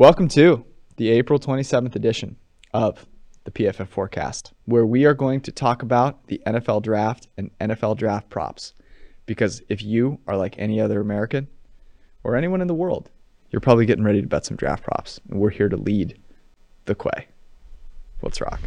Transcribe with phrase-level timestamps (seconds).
[0.00, 0.64] Welcome to
[0.96, 2.36] the April 27th edition
[2.72, 3.06] of
[3.44, 7.98] the PFF Forecast, where we are going to talk about the NFL draft and NFL
[7.98, 8.72] draft props.
[9.26, 11.48] Because if you are like any other American
[12.24, 13.10] or anyone in the world,
[13.50, 15.20] you're probably getting ready to bet some draft props.
[15.28, 16.18] And we're here to lead
[16.86, 17.26] the quay.
[18.22, 18.60] Let's rock.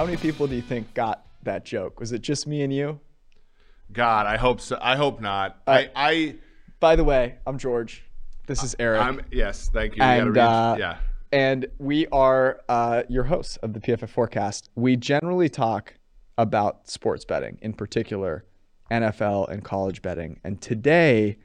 [0.00, 2.00] How many people do you think got that joke?
[2.00, 3.00] Was it just me and you?
[3.92, 4.78] God, I hope so.
[4.80, 5.60] I hope not.
[5.66, 6.34] I- I, I,
[6.80, 8.02] By the way, I'm George.
[8.46, 9.02] This is Eric.
[9.02, 9.68] I'm yes.
[9.70, 10.02] Thank you.
[10.02, 10.96] You and gotta uh, yeah.
[11.32, 14.70] and we are uh, your hosts of the PFF Forecast.
[14.74, 15.92] We generally talk
[16.38, 18.46] about sports betting, in particular
[18.90, 20.40] NFL and college betting.
[20.44, 21.36] And today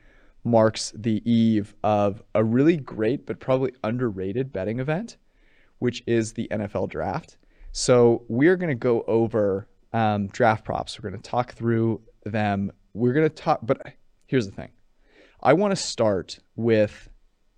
[0.45, 5.17] marks the eve of a really great but probably underrated betting event,
[5.79, 7.35] which is the NFL Draft.
[7.77, 10.97] So we're going to go over um, draft props.
[10.97, 12.71] We're going to talk through them.
[12.93, 13.81] We're going to talk, but
[14.27, 14.69] here's the thing.
[15.43, 17.09] I want to start with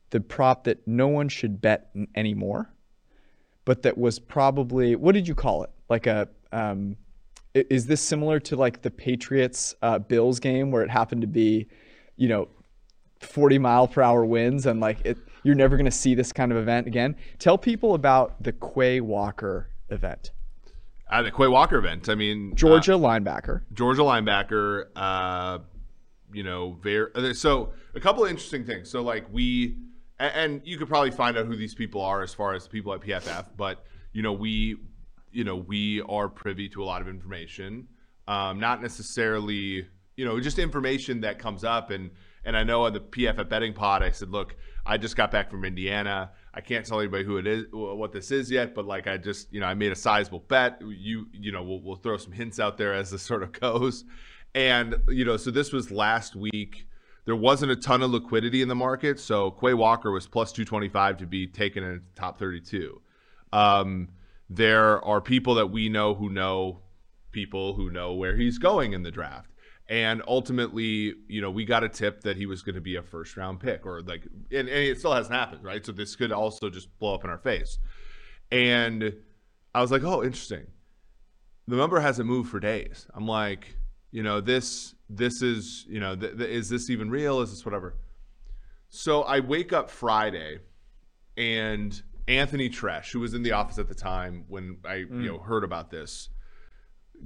[0.10, 2.74] the prop that no one should bet anymore,
[3.64, 5.70] but that was probably what did you call it?
[5.88, 6.98] Like a um,
[7.54, 11.68] is this similar to like the Patriots uh, Bills game where it happened to be,
[12.16, 12.48] you know,
[13.20, 16.52] 40 mile per hour winds and like it you're never going to see this kind
[16.52, 17.16] of event again.
[17.38, 20.32] Tell people about the Quay Walker event.
[21.10, 22.10] At the Quay Walker event.
[22.10, 23.62] I mean, uh, Georgia linebacker.
[23.74, 24.86] Georgia linebacker.
[24.96, 25.60] Uh,
[26.34, 27.34] you know, very.
[27.34, 28.90] So a couple of interesting things.
[28.90, 29.78] So like we,
[30.20, 32.70] and, and you could probably find out who these people are as far as the
[32.70, 33.48] people at PFF.
[33.56, 34.78] But you know, we,
[35.32, 37.88] you know, we are privy to a lot of information.
[38.28, 39.88] Um, not necessarily,
[40.18, 41.92] you know, just information that comes up.
[41.92, 42.12] And
[42.44, 44.56] and I know on the PFF betting pod, I said, look,
[44.86, 46.32] I just got back from Indiana.
[46.58, 49.54] I can't tell anybody who it is, what this is yet, but like I just,
[49.54, 50.82] you know, I made a sizable bet.
[50.82, 54.06] You, you know, we'll, we'll throw some hints out there as this sort of goes.
[54.56, 56.88] And, you know, so this was last week.
[57.26, 59.20] There wasn't a ton of liquidity in the market.
[59.20, 63.04] So Quay Walker was plus 225 to be taken in top 32.
[63.54, 64.10] Um,
[64.50, 66.80] there are people that we know who know
[67.32, 69.52] people who know where he's going in the draft.
[69.90, 73.02] And ultimately, you know, we got a tip that he was going to be a
[73.02, 75.86] first round pick or like, and, and it still hasn't happened, right?
[75.86, 77.80] So this could also just blow up in our face.
[78.52, 79.14] And
[79.74, 80.68] I was like, oh, interesting.
[81.68, 83.08] The number hasn't moved for days.
[83.14, 83.78] I'm like,
[84.12, 87.42] you know, this, this is, you know, th- th- is this even real?
[87.42, 87.96] Is this whatever?
[88.90, 90.60] So I wake up Friday
[91.36, 95.26] and Anthony Treash, who was in the office at the time when I, you mm.
[95.26, 96.30] know, heard about this,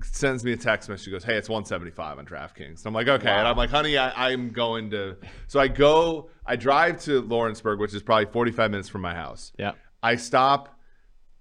[0.03, 1.05] sends me a text message.
[1.05, 3.97] He goes, "Hey, it's 175 on DraftKings." And I'm like, "Okay." And I'm like, "Honey,
[3.97, 8.71] I, I'm going to." So I go, I drive to Lawrenceburg, which is probably 45
[8.71, 9.51] minutes from my house.
[9.57, 9.73] Yeah.
[10.01, 10.79] I stop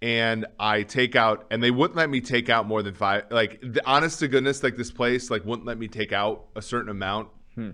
[0.03, 3.25] and I take out, and they wouldn't let me take out more than five.
[3.31, 6.63] Like, the, honest to goodness, like this place, like wouldn't let me take out a
[6.63, 7.71] certain amount hmm.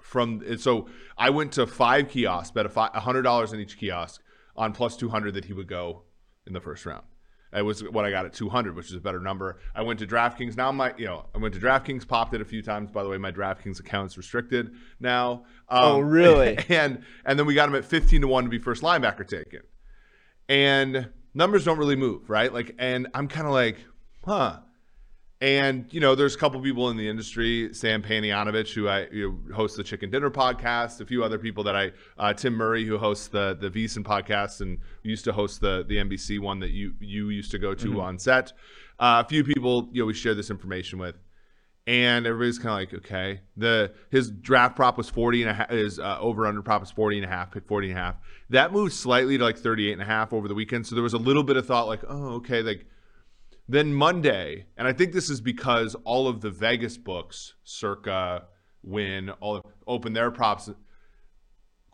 [0.00, 0.42] from.
[0.46, 4.22] and So I went to five kiosks, bet a hundred dollars in each kiosk
[4.56, 6.04] on plus 200 that he would go
[6.46, 7.04] in the first round.
[7.52, 9.60] It was what I got at 200, which is a better number.
[9.74, 10.56] I went to DraftKings.
[10.56, 12.90] Now my, you know, I went to DraftKings, popped it a few times.
[12.90, 15.44] By the way, my DraftKings account is restricted now.
[15.68, 16.58] Um, Oh, really?
[16.68, 19.60] And and then we got him at 15 to one to be first linebacker taken.
[20.48, 22.52] And numbers don't really move, right?
[22.52, 23.78] Like, and I'm kind of like,
[24.24, 24.58] huh.
[25.40, 29.38] And you know, there's a couple people in the industry, Sam Panayotovich, who I you
[29.48, 32.86] know, hosts the Chicken Dinner podcast, a few other people that I, uh, Tim Murray,
[32.86, 36.70] who hosts the the VSiN podcast and used to host the the NBC one that
[36.70, 38.52] you you used to go to on set.
[38.98, 41.16] Uh, a few people, you know, we share this information with
[41.86, 45.70] and everybody's kind of like, okay, the his draft prop was 40 and a half,
[45.70, 48.16] his uh, over under prop was 40 and a half, pick 40 and a half.
[48.50, 50.86] That moved slightly to like 38 and a half over the weekend.
[50.86, 52.86] So there was a little bit of thought like, oh, okay, like
[53.68, 58.44] then Monday, and I think this is because all of the Vegas books, circa
[58.82, 60.70] Wynn, all open their props.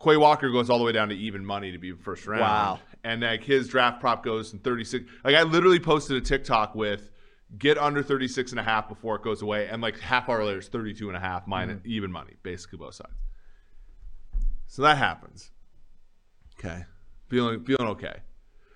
[0.01, 2.41] Quay Walker goes all the way down to even money to be first round.
[2.41, 2.79] Wow.
[3.03, 5.05] And like his draft prop goes in 36.
[5.23, 7.09] Like I literally posted a TikTok with
[7.57, 10.59] get under 36 and a half before it goes away and like half hour later
[10.59, 11.91] it's 32 and a half minus mm-hmm.
[11.91, 13.13] even money basically both sides
[14.67, 15.51] so that happens
[16.57, 16.83] okay
[17.29, 18.15] feeling feeling okay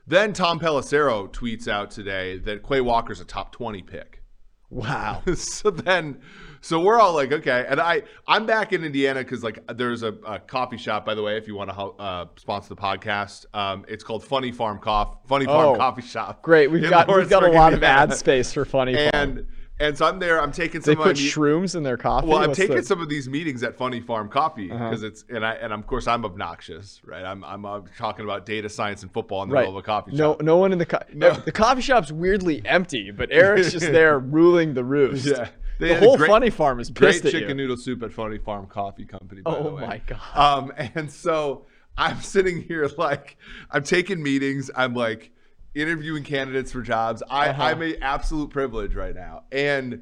[0.08, 4.24] then tom pelissero tweets out today that quay walker's a top 20 pick
[4.70, 5.22] Wow.
[5.36, 6.20] so then
[6.60, 10.14] so we're all like okay and i i'm back in indiana because like there's a,
[10.28, 13.86] a coffee shop by the way if you want to uh, sponsor the podcast um,
[13.88, 16.70] it's called funny farm coffee funny farm Oh, coffee shop Great.
[16.70, 18.96] We've got we've got a lot of ad space for funny.
[18.96, 19.10] Farm.
[19.14, 19.48] and
[19.80, 21.98] and so i'm there i'm taking they some of my put meet- shrooms in their
[21.98, 22.28] coffee.
[22.28, 22.88] well, I'm What's taking the- Uh-huh.
[22.88, 26.08] some of these meetings at Funny Farm Coffee because it's and I and of course
[26.08, 27.24] I'm obnoxious, right?
[27.24, 29.62] I'm I'm uh, talking about data science and football in the right.
[29.62, 30.40] middle of a coffee shop.
[30.42, 31.34] no no one in the co- No.
[31.46, 35.26] the coffee shop's weirdly empty, but Eric's just there ruling the roost.
[35.28, 35.50] Yeah.
[35.80, 37.56] They the whole great- funny farm is Great pissed at chicken you.
[37.56, 39.42] noodle soup at Funny Farm Coffee Company.
[39.42, 39.86] By Oh the way.
[39.86, 40.20] my God.
[40.36, 41.66] Um, and so
[41.96, 43.38] I'm sitting here like
[43.70, 44.72] I'm taking meetings.
[44.76, 45.32] I'm like
[45.82, 47.22] interviewing candidates for jobs.
[47.30, 47.64] I, Uh-huh.
[47.64, 50.02] I'm a absolute privilege right now, and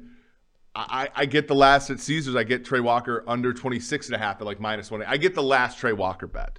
[0.74, 2.36] I, I get the last at Caesars.
[2.36, 5.02] I get Trey Walker under 26 and a half at like minus one.
[5.02, 6.58] I get the last Trey Walker bet.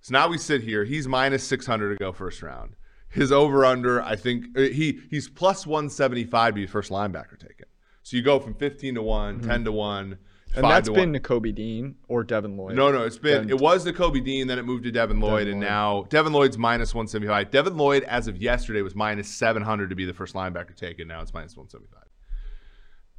[0.00, 0.84] So now we sit here.
[0.84, 2.76] He's minus 600 to go first round.
[3.10, 7.66] His over under, I think uh, he he's plus 175 to be first linebacker taken.
[8.02, 10.22] So you go from 15 to one, 10 to one, Mm-hmm.
[10.54, 11.20] And five that's been one.
[11.20, 12.74] Nakobe Dean or Devin Lloyd.
[12.74, 15.20] No, no, it's been Then- it was the Kobe Dean, then it moved to Devin
[15.20, 15.70] Lloyd, Devin and Lloyd.
[15.70, 17.50] now Devin Lloyd's minus 175.
[17.50, 21.06] Devin Lloyd, as of yesterday, was minus 700 to be the first linebacker taken.
[21.08, 22.04] Now it's minus 175,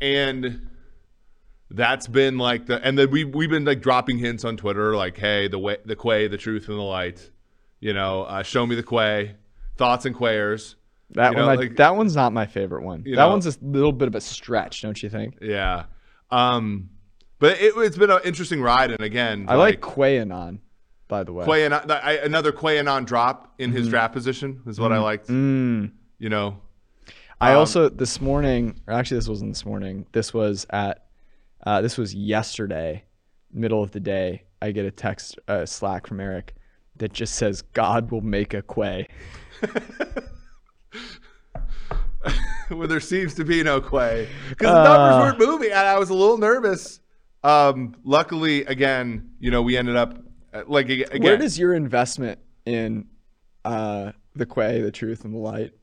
[0.01, 0.67] and
[1.71, 5.17] that's been like the and then we we've been like dropping hints on Twitter, like,
[5.17, 7.29] hey, the way the Quay, the truth and the light,
[7.79, 9.35] you know, uh, show me the Quay,
[9.77, 10.75] thoughts and Quayers.
[11.11, 11.45] that you one.
[11.45, 13.03] know, I, like- that one's not my favorite one.
[13.03, 15.37] That know- one's a little bit of a stretch, don't you think?
[15.41, 15.85] Yeah,
[16.31, 16.89] um,
[17.39, 20.59] but it, it's been an interesting ride, and again, I like Quayanon,
[21.07, 21.45] by the way.
[21.45, 25.27] Quay and I, another Quay and drop in his draft position is what I liked.
[25.27, 25.91] Mm.
[26.19, 26.57] You know,
[27.41, 30.05] I Um, also this morning, or actually this wasn't this morning.
[30.11, 31.05] This was at,
[31.65, 33.03] uh, this was yesterday,
[33.51, 34.43] middle of the day.
[34.61, 36.53] I get a text, uh, Slack from Eric,
[36.97, 39.07] that just says God will make a quay.
[42.69, 44.83] where there seems to be no Quay because the Uh.
[44.83, 46.99] numbers weren't moving, and I was a little nervous.
[47.43, 50.17] Um, luckily, again, you know, we ended up
[50.53, 51.21] uh, like again.
[51.21, 53.07] Where does your investment in
[53.63, 55.73] uh, the quay, the truth, and the light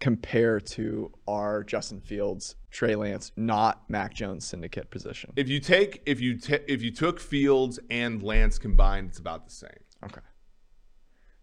[0.00, 5.32] compare to our Justin Fields, Trey Lance, not Mac Jones syndicate position?
[5.36, 9.46] if you take if you ta if you took Fields and Lance combined, it's about
[9.46, 9.70] the same.
[10.04, 10.22] Okay,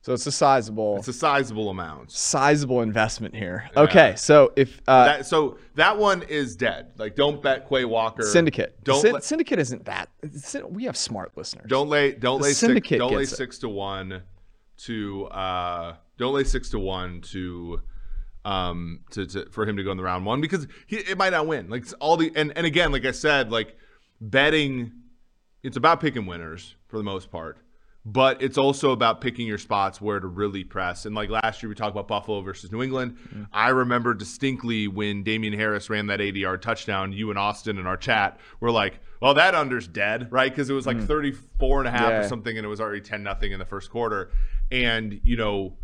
[0.02, 2.12] so it's a sizable, It's a sizable amount.
[2.12, 3.70] sizable investment here.
[3.76, 6.92] Okay, so if uh, That, so that one is dead.
[6.98, 8.24] Like, don't bet Quay Walker.
[8.24, 10.10] syndicate, Don't Syn- let- syndicate isn't that.
[10.70, 11.66] We have smart listeners.
[11.68, 13.36] Don't lay don't The lay six, syndicate don't lay gets it.
[13.38, 14.24] six to one
[14.86, 17.82] to uh don't lay six to one to
[18.46, 21.32] um to, to for him to go in the round one because he it might
[21.32, 21.70] not win.
[21.70, 23.76] Like all the and, and again, like I said, like
[24.22, 24.92] betting
[25.64, 27.58] it's about picking winners for the most part.
[28.10, 31.06] But it's also about picking your spots where to really press.
[31.06, 33.18] And like last year, we talked about Buffalo versus New England.
[33.18, 33.44] Mm-hmm.
[33.52, 37.86] I remember distinctly when Damien Harris ran that 80 yard touchdown, you and Austin in
[37.86, 40.50] our chat were like, well, that under's dead, right?
[40.50, 41.06] Because it was like mm.
[41.06, 43.90] 34 and a half or something, and it was already 10 nothing in the first
[43.90, 44.32] quarter.
[44.72, 45.76] And, you know,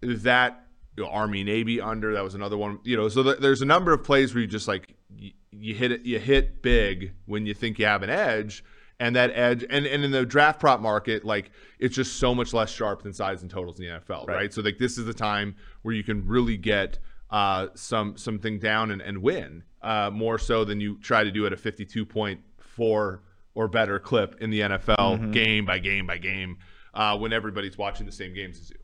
[0.00, 0.64] that
[0.96, 2.78] you know, Army Navy under that was another one.
[2.84, 5.74] You know, so th- there's a number of plays where you just like you, you
[5.74, 8.64] hit it, you hit big when you think you have an edge,
[9.04, 12.54] and that edge, and and in the draft prop market, like it's just so much
[12.54, 14.50] less sharp than size and totals in the NFL, right?
[14.50, 18.90] So like this is the time where you can really get uh, some something down
[18.90, 23.18] and, and win uh, more so than you try to do at a 52.4
[23.54, 26.56] or better clip in the NFL game by game by game
[26.94, 28.76] uh, when everybody's watching the same games as you.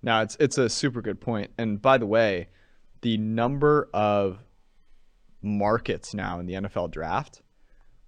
[0.00, 1.18] now it's it's a super good.
[1.58, 2.50] And by the way,
[3.00, 4.44] the number of
[5.42, 7.42] markets now in the NFL draft,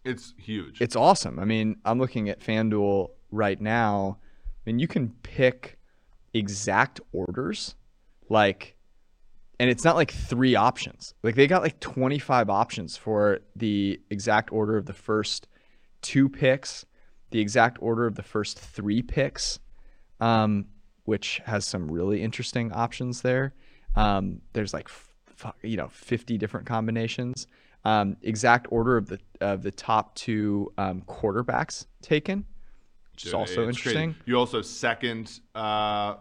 [0.07, 0.81] It's huge.
[0.81, 1.39] it's awesome.
[1.39, 4.19] I mean, I'm looking at FanDuel right now,
[4.65, 5.79] and you can pick
[6.33, 7.75] exact orders.
[8.29, 8.77] Like
[9.59, 11.15] and it's not like three options.
[11.23, 15.49] Like they got like 25 options for the exact order of the first
[16.03, 16.85] two picks,
[17.31, 19.59] the exact order of the first three picks,
[20.21, 20.67] um,
[21.05, 23.55] which has some really interesting options there.
[23.95, 24.89] Um, there's like
[25.63, 27.47] you know 50 different combinations.
[27.85, 32.45] Um, exact order of the of the top two um, quarterbacks taken,
[33.13, 33.97] which is also It's crazy.
[33.99, 34.17] interesting.
[34.27, 36.17] You also second uh,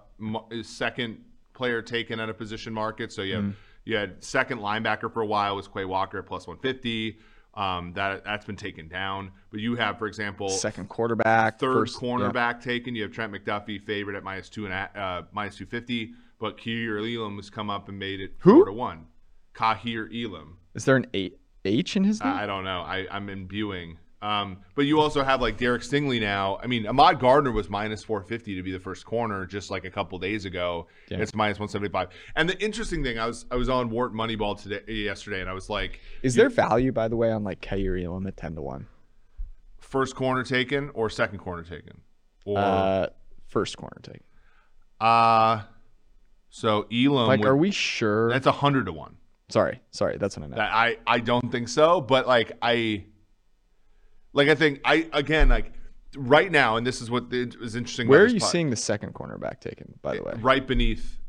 [0.61, 3.11] second player taken at a position market.
[3.11, 3.53] So you have, Mm.
[3.85, 7.17] you had second linebacker for a while was Quay Walker at plus 150.
[7.55, 9.31] Um, that that's been taken down.
[9.49, 12.09] But you have, for example, Second quarterback, third first, yeah.
[12.09, 12.95] cornerback taken.
[12.95, 16.13] You have Trent McDuffie favorite at minus two and a, uh, minus two fifty.
[16.39, 18.55] But Kaiir Elam has come up and made it Who?
[18.57, 19.07] four to one.
[19.53, 20.57] Kaiir Elam.
[20.73, 22.33] Is there an eight H in his name?
[22.33, 22.81] I, don't know.
[22.81, 23.97] I, I'm imbuing.
[24.21, 26.57] Um, but you also have like Derek Stingley now.
[26.61, 29.89] I mean, Ahmad Gardner was minus 450 to be the first corner just like a
[29.91, 30.87] couple days ago.
[31.09, 31.19] Yeah.
[31.19, 32.09] It's minus 175.
[32.35, 35.53] And the interesting thing, I was I was on Wart Moneyball today yesterday, and I
[35.53, 38.61] was like, Is there value, by the way, on like Kaiir Elam at ten to
[38.61, 38.87] one?
[39.79, 42.01] first corner taken or second corner taken,
[42.45, 43.07] or Uh,
[43.47, 44.23] first corner taken.
[44.99, 45.61] uh,
[46.55, 47.27] so Elam.
[47.27, 48.29] Like, would- are we sure?
[48.29, 49.17] That's a hundred to one.
[49.49, 50.61] sorry, sorry, that's what I meant.
[50.61, 53.03] I I don't think so, but like I
[54.33, 55.73] like I think I again like
[56.15, 58.07] right now, and this is what is interesting.
[58.07, 59.99] Where are you pod- seeing the second cornerback taken?
[60.01, 61.19] By the way, Right beneath.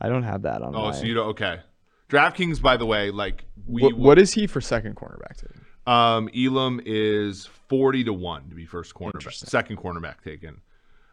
[0.00, 0.74] I don't have that on.
[0.74, 1.60] Oh, my, so you don't okay.
[2.08, 5.64] DraftKings, by the way, like we what, what is he for second cornerback taken?
[5.86, 10.60] um Elam is forty to one to be first cornerback, second cornerback taken.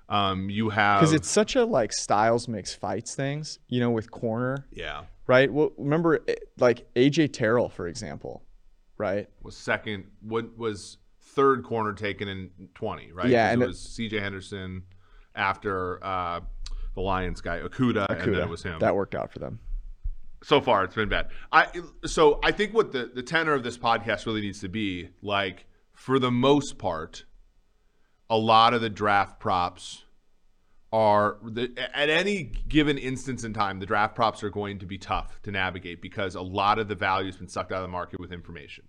[0.08, 3.60] Um, you have Because it's such a like styles makes fights things.
[3.68, 5.52] You know, with corner, yeah right?
[5.52, 8.44] Well, remember eh, like AJ Terrell, for example,
[8.98, 9.28] right?
[9.42, 10.06] was second.
[10.22, 13.12] What was third corner taken in twenty?
[13.12, 13.30] Right?
[13.30, 14.20] Yeah, and it it- was C.J.
[14.20, 14.84] Henderson
[15.36, 16.42] after uh,
[16.94, 18.80] the Lions guy Okudah, and then it was him.
[18.80, 19.60] That worked out for them.
[20.44, 21.66] so far it's been bad i
[22.06, 25.66] so i think what the the tenor of this podcast really needs to be like
[25.94, 27.26] for the most part
[28.30, 30.04] a lot of the draft props
[30.92, 34.98] are the, at any given instance in time the draft props are going to be
[34.98, 37.88] tough to navigate because a lot of the value has been sucked out of the
[37.90, 38.86] market with information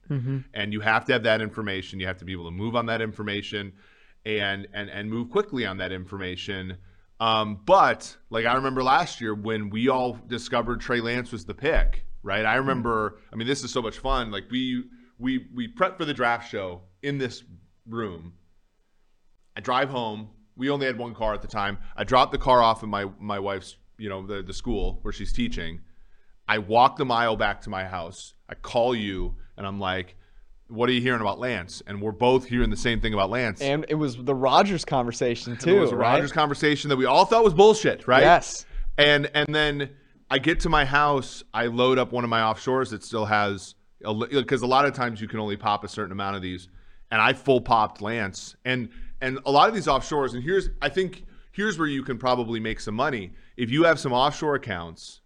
[0.55, 2.87] and you have to have that information you have to be able to move on
[2.87, 3.73] that information
[4.25, 6.77] and and and move quickly on that information
[7.21, 11.55] um, but like I remember last year when we all discovered Trey Lance was the
[11.55, 12.45] pick, right?
[12.45, 13.19] I remember.
[13.33, 14.31] I mean, this is so much fun.
[14.31, 14.85] Like we
[15.19, 17.43] we we prepped for the draft show in this
[17.89, 18.35] room.
[19.57, 20.29] I drive home.
[20.57, 21.79] We only had one car at the time.
[21.97, 25.13] I dropped the car off at my my wife's, you know, the the school where
[25.13, 25.81] she's teaching.
[26.49, 28.35] I walk the mile back to my house.
[28.49, 30.17] I call you, and I'm like,
[30.69, 33.61] "What are you hearing about Lance?" And we're both hearing the same thing about Lance.
[33.61, 35.77] And it was the Rodgers conversation too.
[35.77, 36.13] it was a right?
[36.15, 38.23] Rodgers conversation that we all thought was bullshit, right?
[38.23, 38.67] Yes.
[38.99, 39.91] And and then
[40.31, 43.75] I get to my house, I load up one of my offshores that still has
[44.31, 46.69] because a lot of times you can only pop a certain amount of these,
[47.11, 48.89] and I full popped Lance, and
[49.21, 52.61] and a lot of these offshores, and here's I think here's where you can probably
[52.61, 55.21] make some money if you have some offshore accounts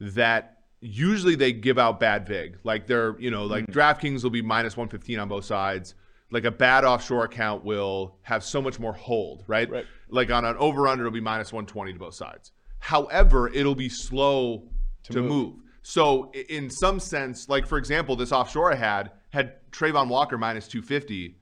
[0.00, 2.58] that usually they give out bad vig.
[2.64, 3.74] Like they're, you know, like mm.
[3.74, 5.94] DraftKings will be minus 115 on both sides.
[6.30, 9.68] Like a bad offshore account will have so much more hold, right?
[9.70, 9.86] Right.
[10.08, 12.52] Like on an over under, it'll be minus 120 to both sides.
[12.80, 14.68] However, it'll be slow
[15.04, 15.30] to, move.
[15.30, 15.54] move.
[15.82, 20.68] So in some sense, like for example, this offshore I had had Travon Walker minus
[20.68, 21.36] 250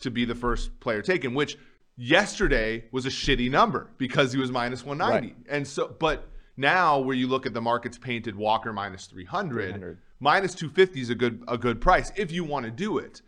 [0.00, 1.56] to be the first player taken, which
[1.96, 5.36] yesterday was a shitty number because he was minus 190.
[5.48, 9.98] And so, but now where you look at the markets painted Walker minus 300, 300.
[10.18, 13.22] minus 250 is a good a good price if you want to do it.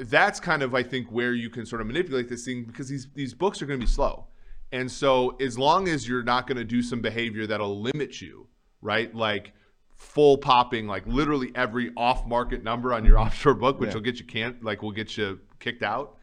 [0.00, 3.08] That's kind of I think where you can sort of manipulate this thing because these
[3.14, 4.26] these books are going to be slow.
[4.72, 8.48] And so as long as you're not going to do some behavior that'll limit you,
[8.82, 9.14] right?
[9.14, 9.52] Like
[9.96, 13.94] full popping like literally every off market number on your offshore book which Yeah.
[13.94, 16.16] will get you can't like will get you kicked out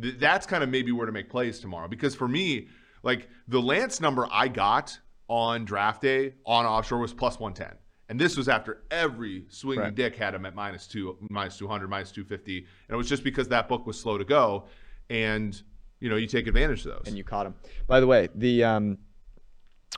[0.00, 2.68] Th- that's kind of maybe where to make plays tomorrow because for me
[3.02, 7.78] like the lance number i got on draft day on offshore was plus 110
[8.10, 9.94] and this was after every swinging Right.
[9.94, 13.48] dick had him at minus two minus 200 minus 250 and it was just because
[13.48, 14.66] that book was slow to go
[15.08, 15.62] and
[16.00, 17.54] you know you take advantage of those and you caught him.
[17.86, 18.98] By the way, the um,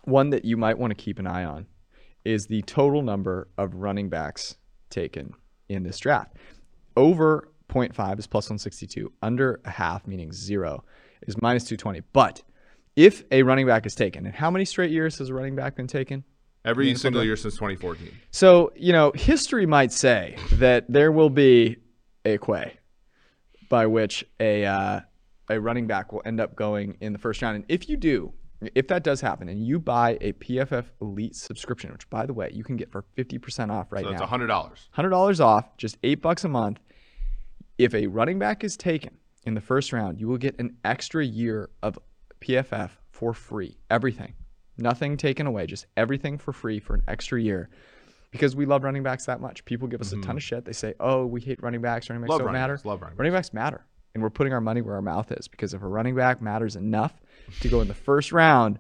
[0.05, 1.67] one that you might want to keep an eye on
[2.27, 4.57] is the total number of running backs
[4.91, 5.33] taken
[5.69, 6.37] in this draft.
[6.97, 9.13] Over 0.5 is plus 162.
[9.23, 10.85] Under a half, meaning zero,
[11.27, 12.03] is minus 220.
[12.13, 12.43] But
[12.97, 15.77] if a running back is taken, and how many straight years has a running back
[15.77, 16.25] been taken?
[16.65, 21.77] every single year since 2014 So, you know, history might say that there will be
[22.25, 22.79] a quay
[23.69, 25.01] by which a uh,
[25.49, 27.57] a running back will end up going in the first round.
[27.57, 28.33] And if you do,
[28.75, 32.51] if that does happen and you buy a PFF Elite subscription, which by the way,
[32.53, 34.13] you can get for 50% off right now.
[34.13, 34.27] So now.
[34.27, 34.89] hundred dollars.
[34.97, 36.81] $100 off, just 8 bucks a month.
[37.79, 41.25] If a running back is taken in the first round, you will get an extra
[41.25, 41.99] year of
[42.41, 43.77] PFF for free.
[43.91, 44.35] Everything.
[44.79, 47.71] Nothing taken away, just everything for free for an extra year.
[48.31, 49.65] Because we love running backs that much.
[49.65, 50.37] People give us a ton mm-hmm.
[50.37, 50.65] of shit.
[50.67, 52.11] They say, "Oh, we hate running backs.
[52.11, 54.53] Running backs Love don't running matter." backs, love running running backs matter, and we're putting
[54.53, 55.49] our money where our mouth is.
[55.49, 57.15] Because if a running back matters enough
[57.61, 58.79] to go in the first round,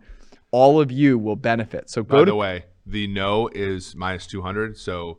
[0.50, 1.90] all of you will benefit.
[1.90, 4.76] So go By to the way, the no is minus two hundred.
[4.78, 5.18] So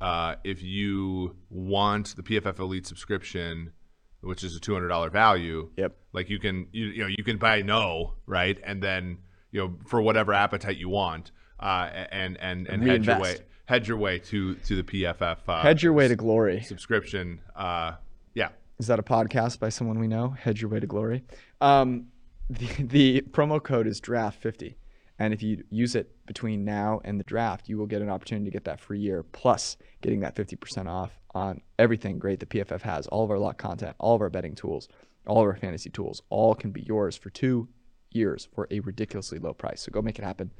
[0.00, 3.72] uh, if you want the PFF Elite subscription,
[4.20, 5.96] which is a two hundred dollar value, Yep.
[6.12, 9.18] like you can you, you know you can buy no right, and then
[9.50, 13.36] you know for whatever appetite you want, uh, and and and head your way
[13.66, 16.60] head your way to to the PFF uh, hedge your way to glory.
[16.62, 17.40] subscription.
[17.56, 17.92] Uh,
[18.34, 18.48] yeah,
[18.78, 20.28] Is that a podcast by someone we know?
[20.30, 21.24] Head your way to glory.
[21.62, 22.08] Um,
[22.48, 24.76] the, the promo code is draft fifty,
[25.18, 28.46] and if you use it between now and the draft, you will get an opportunity
[28.46, 32.48] to get that free year plus getting that fifty percent off on everything great that
[32.48, 33.06] PFF has.
[33.08, 34.88] All of our lock content, all of our betting tools,
[35.26, 37.68] all of our fantasy tools, all can be yours for two
[38.10, 39.82] years for a ridiculously low price.
[39.82, 40.50] So go make it happen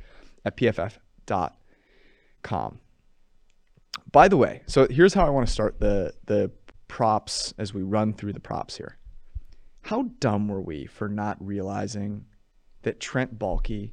[0.44, 1.52] at pff.com.
[4.12, 6.50] By the way, so here's how I want to start the the
[6.88, 8.98] props as we run through the props here.
[9.86, 12.24] How dumb were we for not realizing
[12.82, 13.92] that Trent Baalke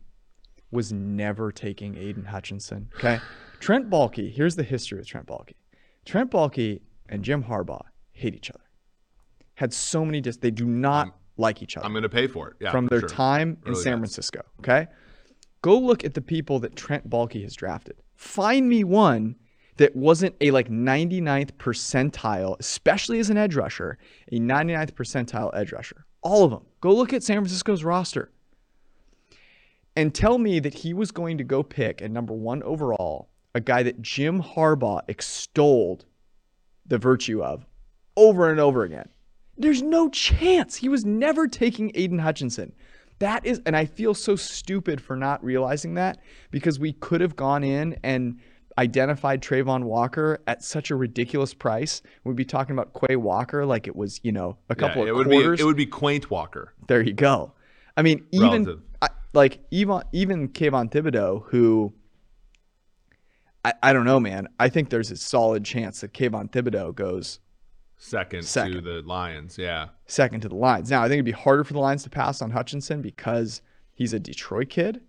[0.71, 2.89] was never taking Aidan Hutchinson?
[2.95, 3.19] Okay.
[3.59, 5.53] Trent Baalke, here's the history of Trent Baalke.
[6.03, 8.63] Trent Baalke and Jim Harbaugh hate each other.
[9.53, 12.49] Had so many dis they do not like each other I'm going to pay for
[12.49, 12.55] it.
[12.59, 13.09] Yeah, from their sure.
[13.09, 13.99] time in Early San.
[13.99, 14.41] Francisco.
[14.61, 14.87] Okay.
[15.61, 17.97] Go look at the people that Trent Baalke has drafted.
[18.15, 19.35] Find me one
[19.77, 23.97] that wasn't a like 99th percentile, especially as an edge rusher,
[24.31, 26.05] a 99th percentile edge rusher.
[26.21, 26.65] All of them.
[26.81, 28.31] Go look at San Francisco's roster
[29.95, 33.61] and tell me that he was going to go pick at number one overall a
[33.61, 36.05] guy that Jim Harbaugh extolled
[36.85, 37.65] the virtue of
[38.17, 39.09] over and over again.
[39.57, 40.75] There's no chance.
[40.75, 42.73] He was never taking Aidan Hutchinson.
[43.19, 47.35] That is, and I feel so stupid for not realizing that because we could have
[47.35, 48.39] gone in and
[48.77, 52.01] identified Travon Walker at such a ridiculous price.
[52.23, 55.09] We'd be talking about Quay Walker like it was, you know, a Yeah, couple it
[55.09, 55.57] of would quarters.
[55.59, 56.73] be it would be quaint Walker.
[56.87, 57.53] There you go.
[57.95, 61.93] I mean, even I, like even even Kayvon Thibodeaux, who
[63.65, 64.47] I, I don't know, man.
[64.59, 67.39] I think there's a solid chance that Kayvon Thibodeaux goes
[67.97, 69.57] Second, to the Lions.
[69.57, 69.89] Yeah.
[70.07, 70.89] second to the Lions.
[70.91, 73.61] Now, I think it'd be harder for the Lions to pass on Hutchinson because
[73.93, 74.99] he's a Detroit kid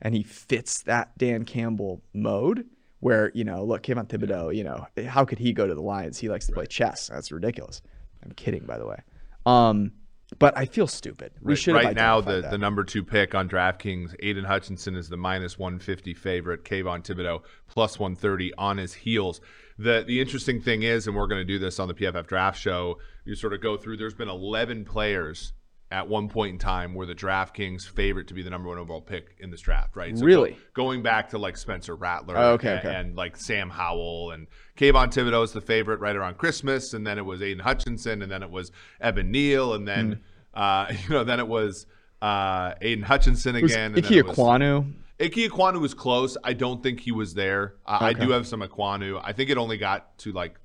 [0.00, 2.66] and he fits that Dan Campbell mode
[3.04, 6.16] where, you know, look, Kayvon Thibodeaux, you know, how could he go to the Lions?
[6.16, 7.08] He likes to play chess.
[7.08, 7.82] That's ridiculous.
[8.24, 8.96] I'm kidding, by the way.
[9.44, 9.92] Um,
[10.38, 11.32] but I feel stupid.
[11.42, 12.50] We Right- should have right now the, that.
[12.50, 16.64] the number two pick on DraftKings, Aidan Hutchinson is the minus 150 favorite.
[16.64, 19.42] Kayvon Thibodeaux plus 130 on his heels.
[19.76, 22.58] The the interesting thing is, and we're going to do this on the PFF Draft
[22.58, 22.98] Show.
[23.26, 23.98] You sort of go through.
[23.98, 25.52] There's been 11 players
[25.94, 29.00] at one point in time were the DraftKings favorite to be the number one overall
[29.00, 29.94] pick in this draft.
[29.94, 30.12] Right?
[30.14, 30.56] go- Really?
[30.74, 32.36] going back to like Spencer Rattler.
[32.36, 32.94] Oh, okay, and, okay.
[32.96, 37.16] and like Sam Howell and Kayvon Thibodeaux is the favorite right around Christmas, and then
[37.16, 40.20] it was Aidan Hutchinson, and then it was Evan Neal, and then
[40.54, 40.60] Hmm.
[40.60, 41.86] uh, you know then it was
[42.20, 43.92] uh, Aidan Hutchinson was again.
[43.96, 44.84] Ike was-
[45.20, 46.36] Ike Ekwonu was close.
[46.42, 47.74] I don't think he was there.
[47.86, 49.20] Uh, I do have some Ekwonu.
[49.22, 50.56] I think it only got to like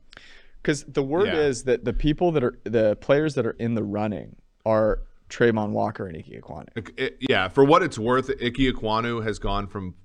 [0.61, 1.35] Because the word Yeah.
[1.41, 5.69] is that the people that are the players that are in the running are Travon
[5.69, 7.13] Walker and Ike Ekwonu.
[7.21, 7.47] yeah.
[7.47, 9.95] For what it's worth, Ike Ekwonu has gone from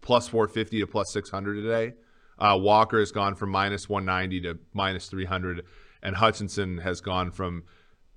[0.00, 1.94] plus 450 to plus 600 today.
[2.38, 5.64] Uh, Walker has gone from minus 190 to minus 300,
[6.02, 7.64] and Hutchinson has gone from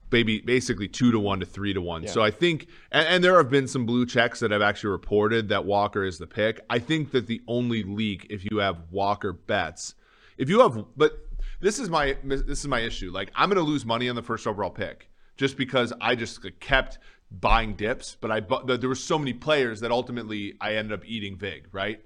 [0.10, 2.08] baby basically two to one to three to one.
[2.08, 5.50] So I think, and, and there have been some blue checks that have actually reported
[5.50, 6.62] that Walker is the pick.
[6.70, 9.96] I think that the only leak, if you have Walker bets,
[10.38, 11.18] if you have, but
[11.60, 13.12] this is my this is my issue.
[13.12, 16.39] Like I'm going to lose money on the first overall pick just because I just
[16.60, 17.00] kept
[17.32, 21.06] buying dips, but I bu- there were so many players that ultimately I ended up
[21.06, 22.00] eating vig, right?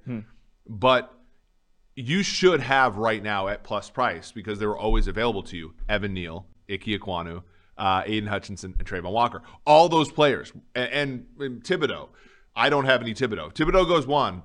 [0.67, 1.13] But
[1.95, 5.73] you should have right now at plus price because they were always available to you.
[5.89, 7.43] Evan Neal, Ike Ekwonu,
[7.77, 9.41] uh, Aidan Hutchinson, and Travon Walker.
[9.65, 10.53] All those players.
[10.75, 12.09] And, and, and Thibodeaux.
[12.55, 13.53] I don't have any Thibodeaux.
[13.53, 14.43] Thibodeaux goes one.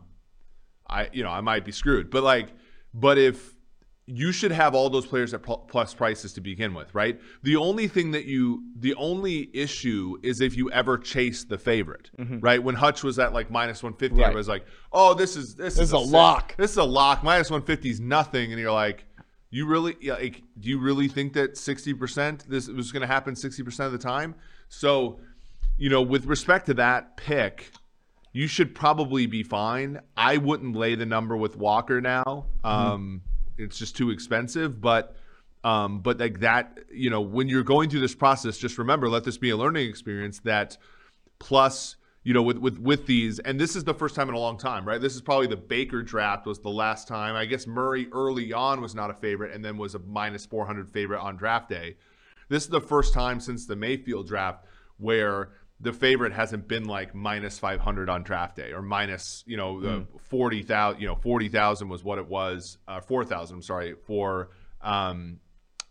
[0.89, 2.11] I you know I might be screwed.
[2.11, 2.49] But like,
[2.93, 3.55] but if
[4.15, 7.19] you should have all those players at plus prices to begin with, right?
[7.45, 12.11] The only thing that you, the only issue is if you ever chase the favorite,
[12.41, 12.63] right?
[12.63, 14.33] When Hutch was at like minus one fifty, Right.
[14.33, 16.57] I was like, oh, this is this, This is a sick- lock.
[16.57, 17.23] This is a lock.
[17.25, 19.05] Minus one fifty is nothing, and you're like,
[19.51, 23.35] you really, like, do you really think that sixty percent this was going to happen
[23.37, 24.35] sixty percent of the time?
[24.69, 25.21] So,
[25.79, 27.71] you know, with respect to that pick,
[28.33, 30.01] you should probably be fine.
[30.17, 32.47] I wouldn't lay the number with Walker now.
[32.65, 33.23] Um,
[33.63, 35.17] It's just too expensive, but.
[35.65, 39.23] Um, but like that, you know, when you're going through this process, just remember, let
[39.23, 40.41] this be a learning experience.
[40.41, 40.77] That
[41.39, 41.95] plus,
[42.25, 44.59] you know, with with with these, and this is the first time in a long
[44.59, 45.01] time, right?
[45.01, 47.37] This is probably the Baker draft was the last time.
[47.37, 50.91] I guess Murray early on was not a favorite, and then was a minus 400
[50.91, 51.97] favorite on draft day.
[52.49, 54.65] This is the first time since the Mayfield draft
[54.99, 55.51] where
[55.83, 60.07] the favorite hasn't been like minus 500 on draft day or minus, you know, the
[60.29, 65.41] 40,000, you know, 40,000 was what it was, uh, 4,000, I'm sorry, for, um,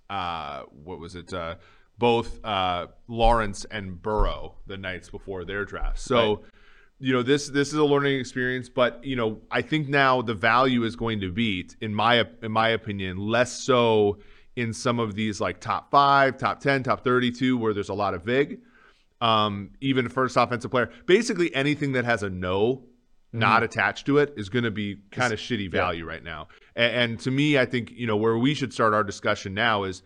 [0.09, 1.33] uh, what was it?
[1.33, 1.55] Uh,
[1.97, 5.99] both uh, Lawrence and Burrow the nights before their draft.
[5.99, 6.43] So,
[6.99, 10.33] you know, this this is a learning experience, but you know, I think now the
[10.33, 14.19] value is going to be, in my in my opinion, less so
[14.55, 18.13] in some of these like top five, top ten, top thirty-two, where there's a lot
[18.13, 18.59] of vig.
[19.21, 22.83] Um, even first offensive player, basically anything that has a no
[23.33, 26.47] not attached to it is going to be kind of shitty value right now.
[26.75, 29.83] And, and to me, I think you know where we should start our discussion now
[29.83, 30.01] is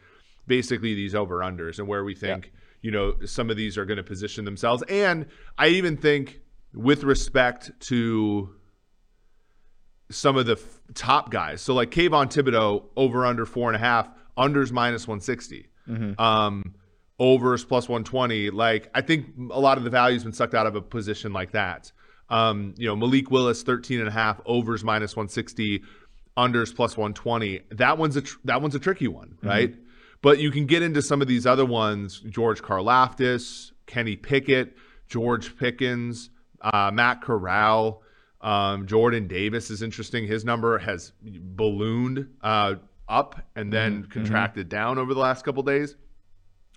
[0.46, 2.52] basically these over unders and where we think
[2.82, 4.84] you know some of these are going to position themselves.
[4.90, 5.26] And
[5.58, 6.42] I even think
[6.74, 8.54] with respect to
[10.12, 13.80] some of the f- top guys, so like Kayvon Thibodeaux over under four and a
[13.80, 15.20] half, unders minus one
[16.20, 16.76] Um,
[17.20, 18.50] overs plus 120.
[18.50, 21.52] Like I think a lot of the value's been sucked out of a position like
[21.52, 21.92] that.
[22.30, 25.84] Um, you know, Malik Willis 13 and a half, overs minus 160,
[26.38, 27.62] unders plus 120.
[27.72, 29.76] That one's a tr- that one's a tricky one, right?
[30.22, 34.76] But you can get into some of these other ones, George Karlaftis, Kenny Pickett,
[35.08, 38.02] George Pickens, uh, Matt Corral,
[38.42, 40.26] um, Jordan Davis is interesting.
[40.26, 42.76] His number has ballooned uh,
[43.08, 45.96] up and then contracted down over the last couple days.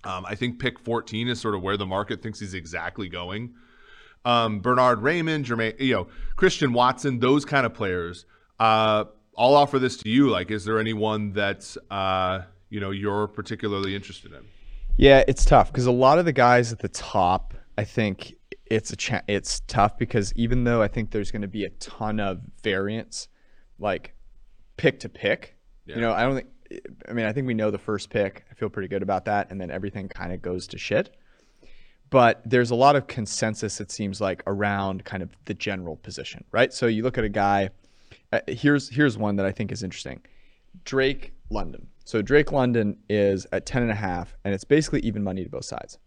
[0.03, 3.53] Um, I think pick 14 is sort of where the market thinks he's exactly going.
[4.25, 8.25] Um, Bernhard Raimann, Jermaine, you know, Christian Watson, those kind of players.
[8.59, 9.05] Uh,
[9.37, 10.29] I'll offer this to you.
[10.29, 14.41] Like, is there anyone that uh, you know you're particularly interested in?
[14.97, 18.35] Yeah, it's tough because a lot of the guys at the top, I think
[18.65, 21.69] it's a cha- it's tough because even though I think there's going to be a
[21.69, 23.29] ton of variance,
[23.79, 24.13] like
[24.75, 26.47] pick to pick, you know, I don't think.
[27.07, 28.45] I mean, I think we know the first pick.
[28.51, 31.15] I feel pretty good about that, and then everything kind of goes to shit.
[32.09, 33.79] But there's a lot of consensus.
[33.79, 36.73] It seems like around kind of the general position, right?
[36.73, 37.69] So you look at a guy.
[38.31, 40.21] Uh, here's here's one that I think is interesting.
[40.85, 41.87] Drake London.
[42.05, 45.49] So Drake London is at 10 and a half, and it's basically even money to
[45.49, 45.99] both sides.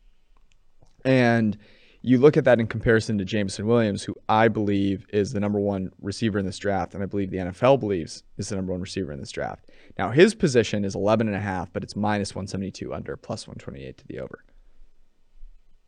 [1.04, 1.58] And
[2.02, 5.60] you look at that in comparison to Jameson Williams, who I believe is the number
[5.60, 8.80] one receiver in this draft, and I believe the NFL believes is the number one
[8.80, 9.70] receiver in this draft.
[9.98, 13.96] Now his position is 11 and a half, but it's minus 172 under, plus 128
[13.98, 14.44] to the over.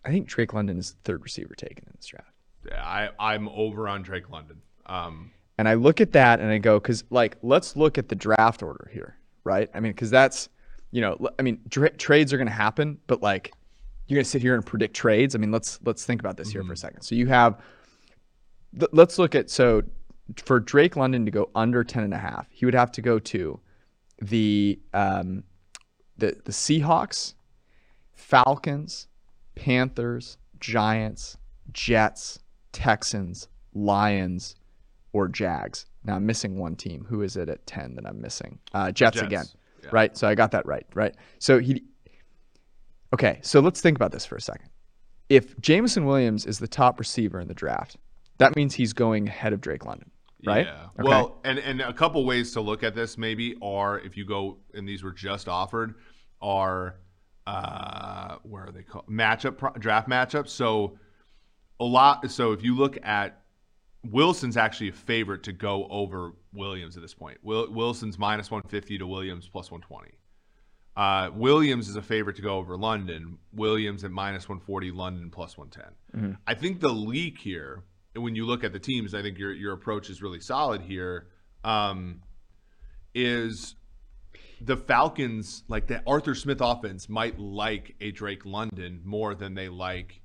[0.04, 2.30] I think Drake London is the third receiver taken in this draft.
[2.66, 4.62] Yeah, I, I'm over on Drake London.
[4.86, 8.14] Um, And I look at that and I go, because like, let's look at the
[8.14, 9.68] draft order here, right?
[9.74, 10.48] I mean, because that's,
[10.92, 13.52] you know, I mean, tra- trades are going to happen, but like,
[14.06, 15.34] you're going to sit here and predict trades.
[15.34, 17.02] I mean, let's let's think about this here for a second.
[17.02, 17.60] So you have,
[18.78, 19.82] th- let's look at so
[20.36, 23.18] for Drake London to go under 10 and a half, he would have to go
[23.18, 23.60] to
[24.20, 25.44] the um,
[26.18, 27.34] the the Seahawks,
[28.12, 29.08] Falcons,
[29.54, 31.36] Panthers, Giants,
[31.72, 32.38] Jets,
[32.72, 34.56] Texans, Lions,
[35.12, 35.86] or Jags.
[36.04, 37.06] Now I'm missing one team.
[37.08, 38.58] Who is it at 10 that I'm missing?
[38.72, 39.44] Uh, Jets, Jets, again.
[39.82, 39.88] yeah.
[39.92, 40.16] Right?
[40.16, 41.14] So I got that right, right?
[41.38, 41.84] So he
[43.14, 44.68] Okay, so let's think about this for a second.
[45.28, 47.96] If Jameson Williams is the top receiver in the draft,
[48.38, 50.10] that means he's going ahead of Drake London,
[50.44, 50.66] right?
[50.66, 50.86] Yeah.
[50.98, 51.08] Okay.
[51.08, 54.58] Well, and and a couple ways to look at this maybe are if you go
[54.74, 55.94] and these were just offered
[56.42, 56.96] are
[57.46, 60.48] uh where are they called matchup pro- draft matchups.
[60.48, 60.98] So
[61.78, 62.28] a lot.
[62.32, 63.44] So if you look at
[64.10, 67.38] Wilson's actually a favorite to go over Williams at this point.
[67.42, 70.18] Wil- Wilson's minus 150 to Williams plus 120.
[70.96, 73.38] Uh, Williams is a favorite to go over London.
[73.52, 76.38] Williams at minus 140, London plus 110.
[76.46, 77.82] I think the leak here,
[78.14, 81.26] when you look at the teams, I think your your approach is really solid here.
[81.64, 82.20] Um,
[83.14, 83.74] is
[84.60, 89.68] the Falcons like the Arthur Smith offense might like a Drake London more than they
[89.68, 90.20] like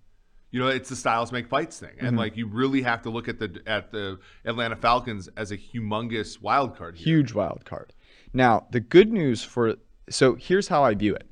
[0.51, 3.27] you know it's the styles make fights thing and like you really have to look
[3.27, 7.05] at the at the Atlanta Falcons as a humongous wild card here.
[7.05, 7.93] huge wild card.
[8.33, 9.75] Now, the good news for
[10.09, 11.29] so here's how I view it.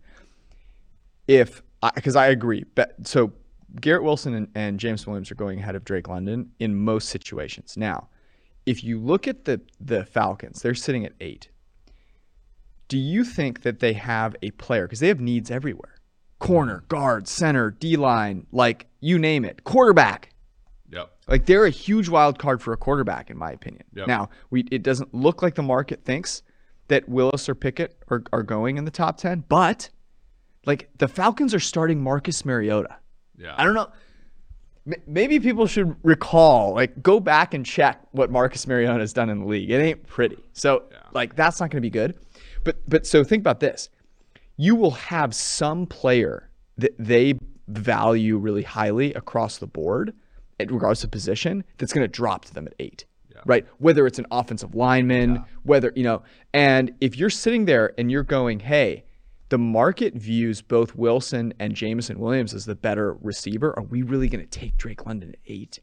[1.27, 1.61] If
[1.95, 3.31] because I, agree, but so
[3.79, 7.75] Garrett Wilson and, and James Williams are going ahead of Drake London in most situations.
[7.77, 8.09] Now,
[8.65, 11.49] if you look at the the Falcons, they're sitting at eight.
[12.87, 15.95] Do you think that they have a player because they have needs everywhere?
[16.39, 20.29] Corner, guard, center, D line, like you name it, quarterback.
[20.91, 21.11] Yep.
[21.27, 23.83] Like they're a huge wild card for a quarterback, in my opinion.
[23.93, 24.07] Yep.
[24.07, 26.43] Now, we it doesn't look like the market thinks
[26.87, 29.89] that Willis or Pickett are, are going in the top ten, but
[30.65, 32.95] like the Falcons are starting Marcus Mariota.
[33.37, 33.55] Yeah.
[33.57, 33.89] I don't know.
[34.87, 39.29] M- Maybe people should recall, like, go back and check what Marcus Mariota has done
[39.29, 39.69] in the league.
[39.69, 40.37] It ain't pretty.
[40.53, 42.17] So, like, that's not going to be good.
[42.63, 43.89] But, but so think about this:
[44.55, 50.13] you will have some player that they value really highly across the board,
[50.59, 53.05] regardless of position, that's going to drop to them at eight,
[53.45, 53.65] right?
[53.77, 56.23] Whether it's an offensive lineman, whether you know,
[56.53, 59.03] and if you're sitting there and you're going, hey
[59.49, 63.73] the market views both Wilson and Jameson Williams as the better receiver.
[63.77, 65.79] Are we really going to take Drake London at eight?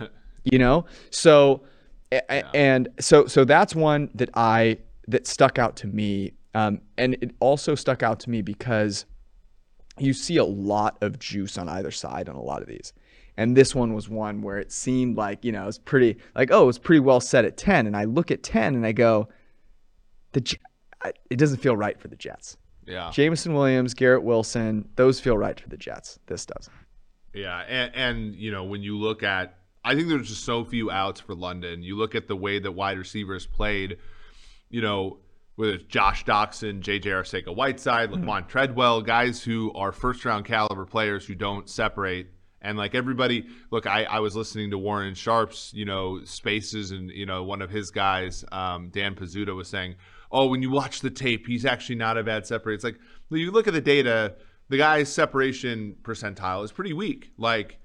[0.44, 1.62] you know, so
[2.10, 7.14] a- and so so that's one that I that stuck out to me, um, and
[7.20, 9.04] it also stuck out to me because
[9.98, 12.92] you see a lot of juice on either side on a lot of these.
[13.38, 16.50] And this one was one where it seemed like, you know, it was pretty, like,
[16.50, 17.86] oh, it was pretty well set at 10.
[17.86, 19.28] And I look at 10 and I go,
[20.32, 20.58] the
[21.30, 22.56] it doesn't feel right for the Jets.
[22.84, 23.10] Yeah.
[23.12, 26.18] Jameson Williams, Garrett Wilson, those feel right for the Jets.
[26.26, 26.74] This doesn't.
[27.32, 30.90] Yeah, and, and you know when you look at, I think there's just so few
[30.90, 31.82] outs for London.
[31.82, 33.98] You look at the way that wide receivers played,
[34.70, 35.18] you know,
[35.54, 37.10] whether it's Josh Doctson, J.J.
[37.10, 38.28] Arcega Whiteside, mm-hmm.
[38.28, 42.30] Laquan Treadwell, guys who are first round caliber players who don't separate.
[42.60, 47.10] And like everybody, look, I, I was listening to Warren Sharp's, you know, spaces, and
[47.10, 49.94] you know, one of his guys, um, Dan Pizzuta, was saying,
[50.32, 52.98] "Oh, when you watch the tape, he's actually not a bad separator." It's like
[53.30, 54.34] you look at the data,
[54.68, 57.32] the guy's separation percentile is pretty weak.
[57.38, 57.78] Like,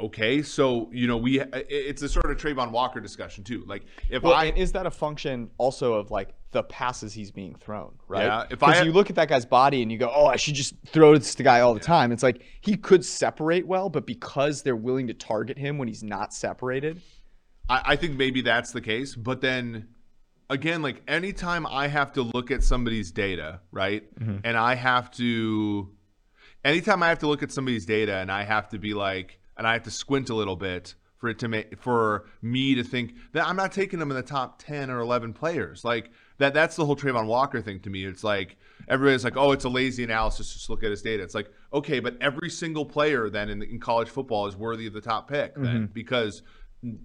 [0.00, 3.64] okay, so you know, we uh, it's a sort of Travon Walker discussion too.
[3.66, 7.54] Like, if Well, I is that a function also of like the passes he's being
[7.54, 8.26] thrown, right?
[8.26, 10.54] Yeah, if I- you look at that guy's body and you go, oh, I should
[10.54, 12.12] just throw this to the guy all the time.
[12.12, 16.02] It's like he could separate well, but because they're willing to target him when he's
[16.02, 17.00] not separated,
[17.68, 19.16] I, I think maybe that's the case.
[19.16, 19.88] But then
[20.50, 24.02] again, like anytime I have to look at somebody's data, right?
[24.18, 24.38] Mm-hmm.
[24.44, 25.90] And I have to,
[26.64, 29.66] anytime I have to look at somebody's data and I have to be like, and
[29.66, 33.14] I have to squint a little bit for it to make, for me to think
[33.32, 35.84] that I'm not taking them in the top 10 or 11 players.
[35.84, 38.04] Like that, that's the whole Travon Walker thing to me.
[38.04, 38.56] It's like,
[38.88, 40.52] everybody's like, oh, it's a lazy analysis.
[40.52, 41.22] Just look at his data.
[41.22, 44.92] It's like, okay, but every single player then in, in college football is worthy of
[44.92, 45.84] the top pick then mm-hmm.
[45.86, 46.42] because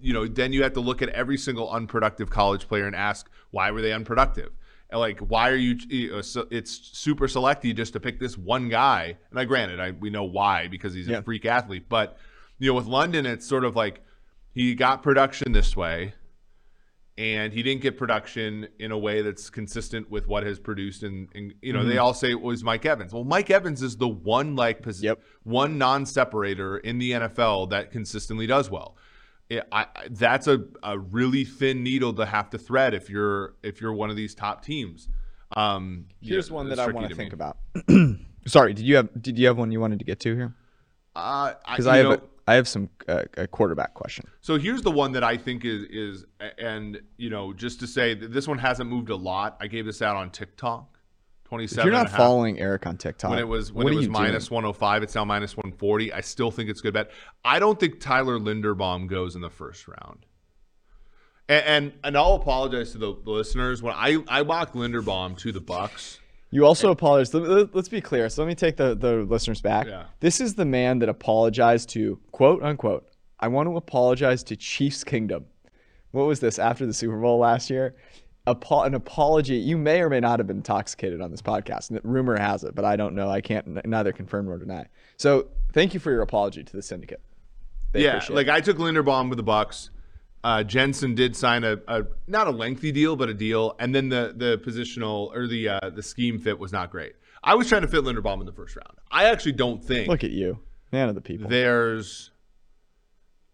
[0.00, 3.30] you know, then you have to look at every single unproductive college player and ask
[3.50, 4.50] why were they unproductive?
[4.90, 5.78] And like, why are you?
[5.88, 9.16] you know, so it's super selective just to pick this one guy.
[9.30, 11.18] And I granted, I we know why because he's Yeah.
[11.18, 11.88] a freak athlete.
[11.88, 12.18] But
[12.60, 14.02] you know, with London, it's sort of like
[14.54, 16.14] he got production this way,
[17.18, 21.02] and he didn't get production in a way that's consistent with what has produced.
[21.02, 23.12] And, and you know, they all say it was Mike Evans.
[23.12, 25.20] Well, Mike Evans is the one like posi- Yep.
[25.42, 28.96] one non-separator in the NFL that consistently does well.
[29.48, 33.54] It, I, I- that's a, a really thin needle to have to thread if you're
[33.62, 35.08] if you're one of these top teams.
[35.56, 37.16] Um, here's yeah, one that I want to me.
[37.16, 37.58] think about.
[38.46, 40.54] Sorry, did you have did you have one you wanted to get to here?
[41.16, 44.26] Uh, Because you I have know, a, I have some uh, a quarterback question.
[44.40, 46.24] So here's the one that I think is is
[46.58, 49.56] and you know just to say that this one hasn't moved a lot.
[49.60, 50.98] I gave this out on TikTok.
[51.44, 54.08] If 27 you're not following Eric on TikTok, when it was when what it was
[54.08, 54.56] minus doing?
[54.64, 57.10] 105 it's now minus 140 i still think it's good bet
[57.44, 60.26] i don't think tyler linderbaum goes in the first round
[61.48, 65.50] and and, and i'll apologize to the, the listeners when i i mocked linderbaum to
[65.50, 66.19] the bucks
[66.50, 67.34] You also apologized.
[67.34, 68.28] Let- let- Let's be clear.
[68.28, 69.86] So let me take the, the listeners back.
[69.86, 70.04] Yeah.
[70.20, 73.06] This is the man that apologized to quote unquote.
[73.38, 75.46] I want to apologize to Chiefs Kingdom.
[76.10, 77.94] What was this after the Super Bowl last year?
[78.46, 79.56] Apo- an apology.
[79.56, 81.98] You may or may not have been intoxicated on this podcast.
[82.02, 83.30] Rumor has it, but I don't know.
[83.30, 84.86] I can't neither confirm nor deny.
[85.18, 87.20] So thank you for your apology to the syndicate.
[87.92, 88.52] They yeah like it.
[88.52, 89.90] i took linderbaum with the bucks
[90.44, 94.08] uh, jensen did sign a, a not a lengthy deal but a deal and then
[94.08, 97.82] the the positional or the uh, the scheme fit was not great i was trying
[97.82, 100.58] to fit linderbaum in the first round i actually don't think look at you,
[100.92, 101.48] man of the people.
[101.48, 102.30] there's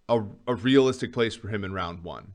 [0.09, 2.35] a, a realistic place for him in round one.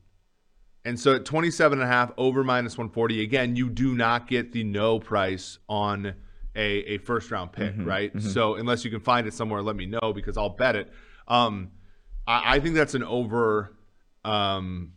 [0.84, 4.52] And so at 27 and a half over minus 140, again, you do not get
[4.52, 6.14] the no price on
[6.54, 8.12] a, a first round pick, right?
[8.20, 10.92] So unless you can find it somewhere, let me know because I'll bet it.
[11.28, 11.70] Um,
[12.26, 13.72] I, I think that's an over
[14.24, 14.92] um,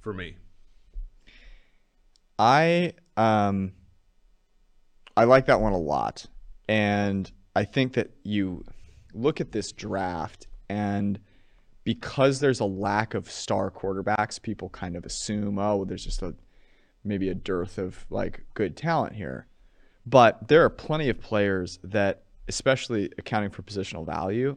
[0.00, 0.36] for me.
[2.38, 3.72] I um
[5.16, 6.26] I like that one a lot.
[6.68, 8.64] And I think that you
[9.12, 11.18] look at this draft and
[11.82, 16.34] because there's a lack of star quarterbacks, people kind of assume, oh, there's just a
[17.02, 19.46] maybe a dearth of like good talent here.
[20.06, 24.56] But there are plenty of players that, especially accounting for positional value,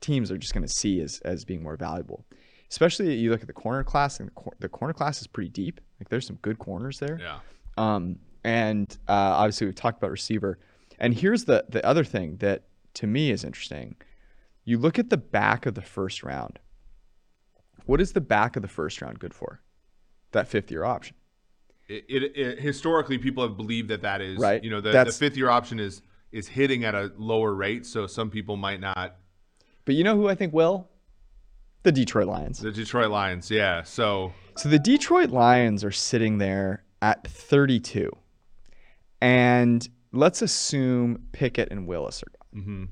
[0.00, 2.26] teams are just going to see as as being more valuable.
[2.70, 5.50] Especially you look at the corner class, and the, cor- the corner class is pretty
[5.50, 5.80] deep.
[5.98, 7.18] Like there's some good corners there.
[7.20, 7.38] Yeah.
[7.76, 10.58] Um, and uh, obviously we've talked about receiver.
[10.98, 13.96] And here's the the other thing that to me is interesting.
[14.64, 16.58] You look at the back of the first round.
[17.86, 19.60] What is the back of the first round good for?
[20.32, 21.16] That fifth year option.
[21.88, 24.62] It, it, it historically people have believed that that is Right.
[24.62, 28.06] You know, the, the fifth year option is is hitting at a lower rate, so
[28.06, 29.16] some people might not.
[29.84, 30.89] But you know who I think will?
[31.82, 32.58] The Detroit Lions.
[32.58, 33.82] The Detroit Lions, yeah.
[33.82, 38.10] So So the Detroit Lions are sitting there at 32.
[39.22, 42.64] And let's assume Pickett and Willis are gone.
[42.64, 42.88] mhm.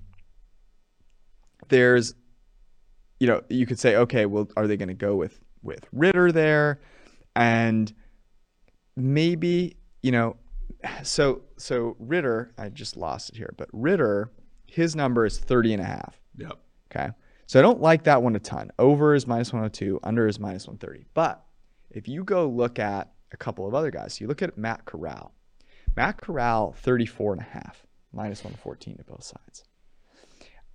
[1.69, 2.15] There's,
[3.21, 6.33] you know, you could say, okay, well, are they going to go with with Ridder
[6.33, 6.81] there?
[7.37, 7.93] And
[8.97, 10.37] maybe, you know,
[11.03, 14.31] so so Ridder, I just lost it here, but Ridder,
[14.67, 16.19] his number is 30 and a half.
[16.37, 16.59] Yep.
[16.91, 17.11] Okay.
[17.49, 18.71] So I don't like that one a ton.
[18.79, 21.07] Over is minus 102, under is minus 130.
[21.15, 21.43] But
[21.91, 24.85] if you go look at a couple of other guys, so you look at Matt
[24.85, 25.33] Corral.
[25.97, 29.65] Matt Corral, 34 and a half, minus 114 to both sides.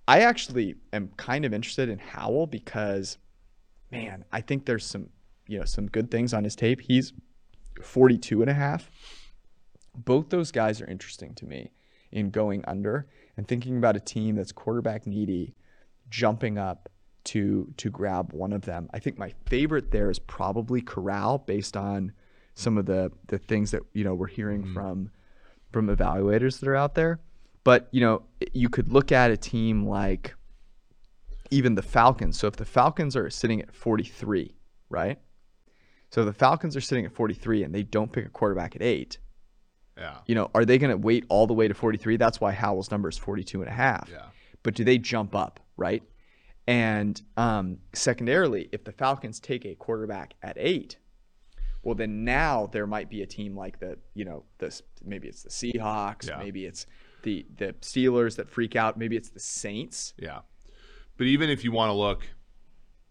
[0.08, 3.18] I actually am kind of interested in Howell because,
[3.92, 5.10] man, I think there's some,
[5.46, 6.80] you know, some good things on his tape.
[6.80, 7.12] He's
[7.84, 8.90] 42 and a half.
[9.94, 11.70] Both those guys are interesting to me
[12.10, 13.06] in going under
[13.36, 15.54] and thinking about a team that's quarterback needy
[16.14, 16.88] jumping up
[17.24, 18.88] to to grab one of them.
[18.92, 22.12] I think my favorite there is probably Corral based on
[22.54, 24.74] some of the the things that you know we're hearing mm-hmm.
[24.74, 25.10] from
[25.72, 27.18] from evaluators that are out there.
[27.64, 28.22] But you know,
[28.52, 30.34] you could look at a team like
[31.50, 32.38] even the Falcons.
[32.38, 34.54] So if the Falcons are sitting at 43,
[34.88, 35.18] right?
[36.10, 39.18] So the Falcons are sitting at 43 and they don't pick a quarterback at 8.
[39.96, 40.18] Yeah.
[40.26, 42.16] You know, are they going to wait all the way to 43?
[42.16, 44.26] That's why Howell's number is 42 and a half Yeah.
[44.62, 46.02] but do they jump up, right?
[46.66, 50.96] And um, secondarily, if the Falcons take a quarterback at eight,
[51.82, 55.42] well, then now there might be a team like the, you know, this maybe it's
[55.42, 56.38] the Seahawks, Yeah.
[56.38, 56.86] maybe it's
[57.22, 60.14] the the Steelers that freak out, maybe it's the Saints.
[60.18, 60.40] Yeah.
[61.18, 62.26] But even if you want to look,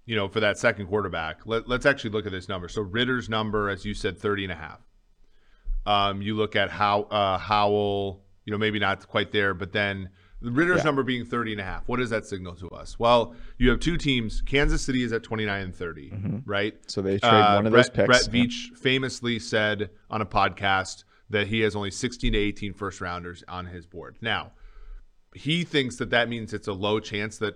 [0.05, 2.67] you know, for that second quarterback, let, let's actually look at this number.
[2.67, 4.79] So Ridder's number, as you said, 30 and a half.
[5.85, 10.09] Um, you look at how uh, Howell, you know, maybe not quite there, but then
[10.43, 10.83] Ridder's Yeah.
[10.83, 11.87] number being 30 and a half.
[11.87, 12.99] What does that signal to us?
[12.99, 14.41] Well, you have two teams.
[14.41, 16.75] Kansas City is at 29 and 30, right?
[16.87, 18.27] So they trade Uh, one of Brett, those picks.
[18.27, 22.99] Brett Veach famously said on a podcast that he has only 16 to 18 first
[23.01, 24.17] rounders on his board.
[24.21, 24.51] Now,
[25.33, 27.55] he thinks that that means it's a low chance that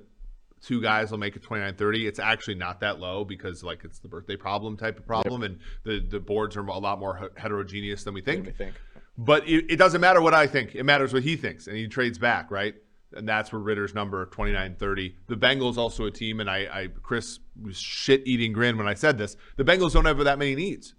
[0.62, 4.00] two guys will make it 29 30 it's actually not that low because like it's
[4.00, 8.04] the birthday problem type of problem and the the boards are a lot more heterogeneous
[8.04, 8.76] than we think Let me think.
[9.18, 11.88] But it, it doesn't matter what i think it matters what he thinks and he
[11.88, 12.76] trades back right
[13.14, 15.16] and that's where ridder's number 2930.
[15.28, 18.94] the bengals also a team and i, I chris was shit eating grin when i
[18.94, 20.94] said this the bengals don't have that many needs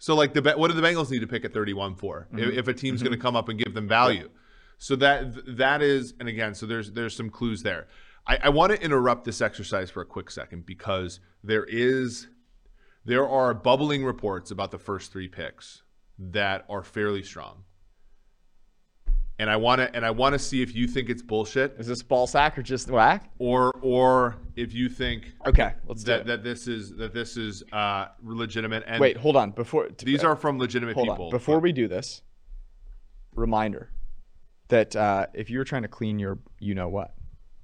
[0.00, 2.58] so like the what do the Bengals need to pick at 31 for if, mm-hmm.
[2.58, 3.08] if a team's mm-hmm.
[3.08, 4.30] going to come up and give them value?
[4.78, 7.86] So that that is and again, so there's there's some clues there.
[8.26, 12.28] I, I want to interrupt this exercise for a quick second because there is
[13.04, 15.82] there are bubbling reports about the first three picks
[16.20, 17.64] that are fairly strong.
[19.38, 21.86] And I want to and I want to see if you think it's bullshit Is
[21.86, 23.30] this ball sack or just whack?
[23.38, 28.08] or or if you think Okay, let's that that this is that this is uh
[28.22, 29.50] legitimate and Wait, hold on.
[29.52, 31.24] Before these are from legitimate people.
[31.24, 31.30] on.
[31.30, 32.20] Before we do this,
[33.34, 33.90] reminder
[34.68, 37.14] that uh, if you're trying to clean your, you know what,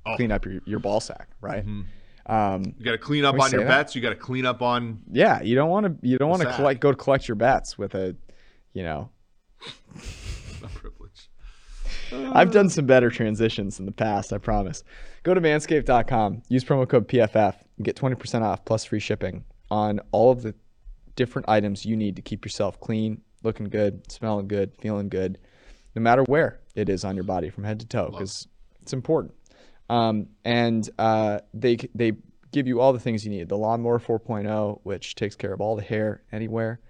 [0.07, 0.15] Oh.
[0.17, 1.65] clean up your, your ball sack, right?
[2.27, 3.69] Um, You got to clean up on your that?
[3.69, 3.95] bets.
[3.95, 5.03] You got to clean up on.
[5.13, 7.77] yeah, you don't want to you don't want to collect go to collect your bets
[7.77, 8.17] with a,
[8.77, 9.09] you know,
[10.75, 11.31] privilege.
[12.13, 14.85] I've done some better transitions in the past, I promise.
[15.23, 20.01] Go to manscaped.com, use promo code PFF, and get 20% off plus free shipping on
[20.13, 20.55] all of the
[21.17, 25.39] different items you need to keep yourself clean, looking good, smelling good, feeling good,
[25.95, 28.47] no matter where it is on your body from head to toe, because
[28.83, 29.33] it's important.
[29.89, 32.13] Um, and uh, they they
[32.53, 33.49] give you all the things you need.
[33.49, 36.81] The lawnmower 4.0, which takes care of all the hair anywhere.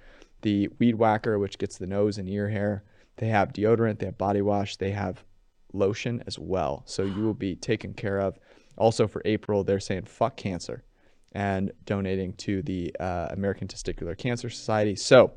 [0.46, 2.85] The weed whacker, which gets the nose and ear hair.
[3.16, 3.98] They have deodorant.
[3.98, 4.76] They have body wash.
[4.76, 5.24] They have
[5.72, 6.85] lotion as well.
[6.87, 8.38] So you will be taken care of.
[8.78, 10.84] Also for April, they're saying fuck cancer
[11.32, 14.94] and donating to the uh, American Testicular Cancer Society.
[14.94, 15.32] So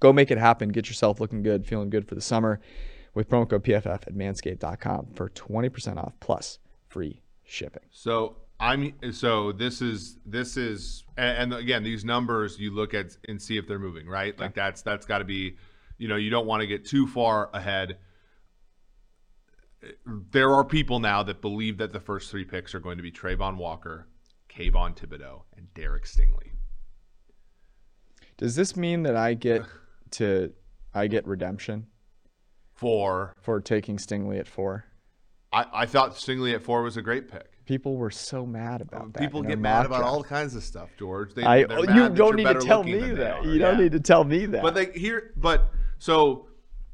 [0.00, 0.70] go make it happen.
[0.70, 2.60] Get yourself looking good, feeling good for the summer
[3.14, 6.58] with promo code PFF at manscaped.com for 20% off plus
[6.88, 7.84] free shipping.
[7.92, 13.16] So I'm so this is this is and, and again these numbers you look at
[13.28, 14.38] and see if they're moving right.
[14.38, 15.56] Like that's that's got to be,
[15.96, 17.98] you know, you don't want to get too far ahead.
[20.32, 23.12] there are people now that believe that the first three picks are going to be
[23.12, 24.08] Travon Walker,
[24.48, 26.52] Kayvon Thibodeaux, and Derek Stingley.
[28.36, 29.62] Does this mean that I get
[30.12, 30.52] to
[30.94, 31.86] I get redemption
[32.74, 34.84] For for taking Stingley at four?
[35.52, 37.57] I, I thought Stingley at four was a great pick.
[37.68, 39.20] People were so mad oh, about that.
[39.20, 41.34] People get mad about all kinds of stuff, George.
[41.34, 43.40] They, I oh, you don't need to tell me that.
[43.40, 43.44] are.
[43.44, 43.84] You don't Yeah.
[43.84, 44.62] need to tell me that.
[44.62, 46.48] But like here, but so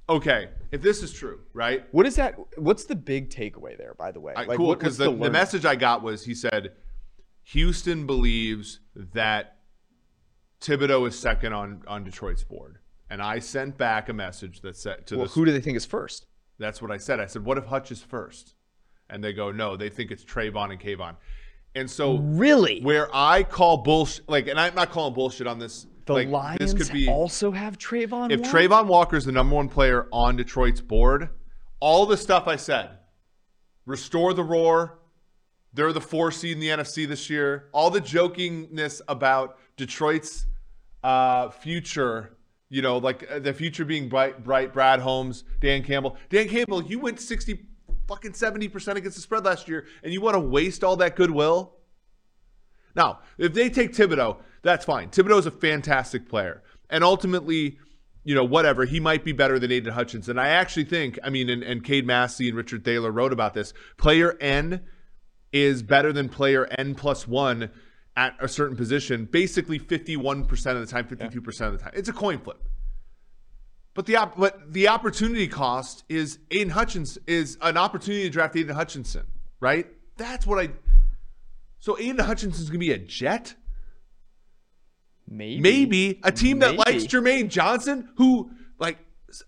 [0.09, 1.85] okay, if this is true, right?
[1.93, 2.35] what is that?
[2.59, 3.95] What's the big takeaway there?
[3.95, 6.73] By the way, Like, cool, because what's the, the message I got was he said
[7.45, 9.59] Houston believes that
[10.61, 15.07] Thibodeaux is second on on Detroit's board, and I sent back a message that said
[15.07, 15.35] to Well, this.
[15.35, 16.27] who do they think is first?
[16.59, 17.21] That's what I said.
[17.21, 18.55] I said, "What if Hutch is first?
[19.15, 21.15] And they go, "No, they think it's Travon and Kayvon."
[21.77, 22.81] And so Really?
[22.83, 25.87] where I call bullshit, like, and I'm not calling bullshit on this.
[26.07, 28.31] The like, Lions this could be also have Travon.
[28.31, 28.59] if Walker?
[28.59, 31.31] Travon Walker is the number one player on Detroit's board,
[31.81, 32.91] all the stuff I said,
[33.87, 34.99] restore the roar.
[35.73, 37.69] They're the four seed in the NFC this year.
[37.73, 40.47] All the jokingness about Detroit's
[41.03, 42.37] uh, future,
[42.69, 44.73] you know, like uh, the future being bright, bright.
[44.73, 46.17] Brad Holmes, Dan Campbell.
[46.29, 47.67] Dan Campbell, you went sixty,
[48.09, 51.17] fucking seventy percent against the spread last year, and you want to waste all that
[51.17, 51.75] goodwill?
[52.97, 55.11] Now, if they take Thibodeaux, that's fine.
[55.11, 56.63] Thibodeaux is a fantastic player.
[56.91, 57.79] And ultimately,
[58.25, 60.39] you know, whatever, he might be better than Aidan Hutchinson.
[60.39, 63.75] I actually think, I mean, and, and Cade Massey and Richard Thaler wrote about this.
[63.97, 64.83] Player N
[65.53, 67.71] is better than player N plus one
[68.17, 71.93] at a certain position, basically 51% of the time, 52% of the time.
[71.95, 72.63] It's a coin flip.
[73.95, 78.57] But the op- but the opportunity cost is Aidan Hutchinson is an opportunity to draft
[78.57, 79.25] Aidan Hutchinson,
[79.61, 79.87] right?
[80.17, 80.71] That's what I
[81.79, 83.55] so Aidan Hutchinson's gonna be a Jet?
[85.29, 86.83] maybe, Maybe a team that Maybe.
[86.93, 88.99] likes Jermaine Johnson, who like,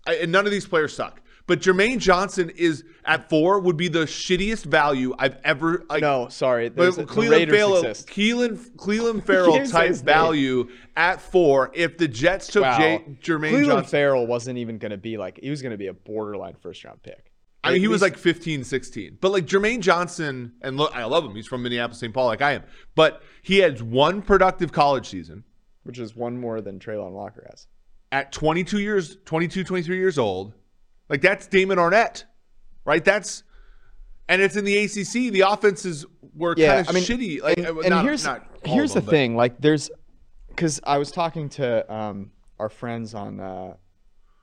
[0.07, 1.21] I- and none of these players suck.
[1.47, 5.85] But Jermaine Johnson is at four would be the shittiest value I've ever.
[5.99, 6.67] No, sorry.
[6.69, 8.09] but there's a- the Cleveland Ferrell, exist.
[8.09, 10.67] Cleveland, Cleveland Ferrell type value
[10.97, 11.71] at four.
[11.73, 12.77] If the Jets took Wow.
[12.77, 15.77] J- Jermaine Cleveland Johnson, Ferrell wasn't even going to be like he was going to
[15.77, 17.31] be a borderline first round pick.
[17.63, 19.17] I mean, he was like 15, 16.
[19.19, 21.35] But like Jermaine Johnson, and look, I love him.
[21.35, 22.13] He's from Minneapolis, St.
[22.13, 22.63] Paul, like I am.
[22.95, 25.43] But he had one productive college season
[25.83, 27.67] which is one more than Traylon Walker has.
[28.11, 30.53] at 22 years, 22, 23 years old.
[31.09, 32.25] Like that's Damon Arnette,
[32.85, 33.03] right?
[33.03, 33.43] That's,
[34.27, 35.31] and it's in the ACC.
[35.31, 36.05] The offenses
[36.35, 37.41] were kind of I mean, shitty.
[37.41, 39.35] Like, and, and not- here's not here's of the them, but- thing.
[39.35, 39.89] Like, there's
[40.49, 43.73] because I was talking to um, our friends on uh,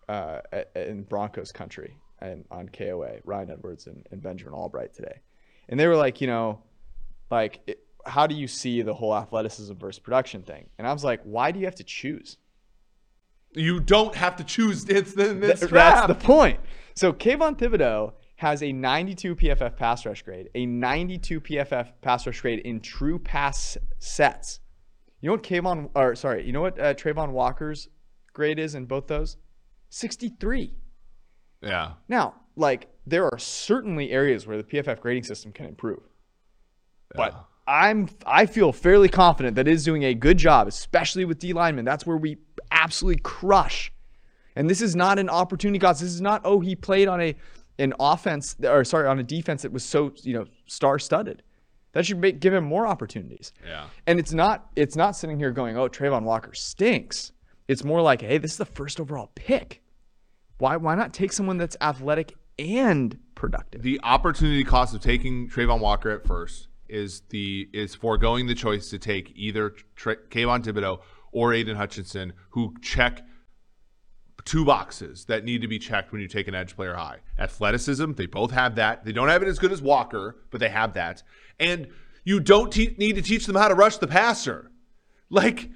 [0.09, 0.41] uh,
[0.77, 5.21] in Broncos country and on KOA, Ryan Edwards and, and Benjamin Allbright today,
[5.69, 6.62] and they were like, you know,
[7.31, 10.69] like, it, how do you see the whole athleticism versus production thing?
[10.79, 12.37] And I was like, why do you have to choose?
[13.55, 14.84] You don't have to choose.
[14.88, 16.09] It's the Th- that's draft.
[16.09, 16.61] the point.
[16.94, 22.40] So Kayvon Thibodeaux has a 92 PFF pass rush grade, a 92 PFF pass rush
[22.40, 24.61] grade in true pass sets.
[25.20, 27.88] You know what Kayvon, or sorry, you know what uh, Travon Walker's
[28.32, 29.36] grade is in both those?
[29.90, 30.74] 63.
[31.62, 31.92] Yeah.
[32.09, 36.02] Now, like there are certainly areas where the PFF grading system can improve,
[37.14, 41.38] but I'm I feel fairly confident that it is doing a good job, especially with
[41.38, 41.84] D linemen.
[41.84, 42.36] That's where we
[42.75, 43.93] absolutely crush.
[44.57, 46.01] And this is not an opportunity cost.
[46.01, 47.35] This is not oh he played on a
[47.79, 51.43] an offense or sorry on a defense that was so you know star studded.
[51.93, 53.53] That should make, give him more opportunities.
[53.64, 53.87] Yeah.
[54.07, 57.33] And it's not it's not sitting here going oh Travon Walker stinks.
[57.66, 59.83] It's more like hey this is the first overall pick.
[60.59, 63.83] Why why not take someone that's athletic and productive?
[63.83, 68.91] The opportunity cost of taking Travon Walker at first is the is foregoing the choice
[68.91, 71.01] to take either Tra- Kayvon Thibodeaux
[71.35, 73.22] or Aidan Hutchinson, who check
[74.45, 77.18] two boxes that need to be checked when you take an edge player high.
[77.39, 79.05] Athleticism, they both have that.
[79.05, 81.22] They don't have it as good as Walker, but they have that.
[81.59, 81.89] And
[82.24, 84.70] you don't te- need to teach them how to rush the passer.
[85.30, 85.70] Like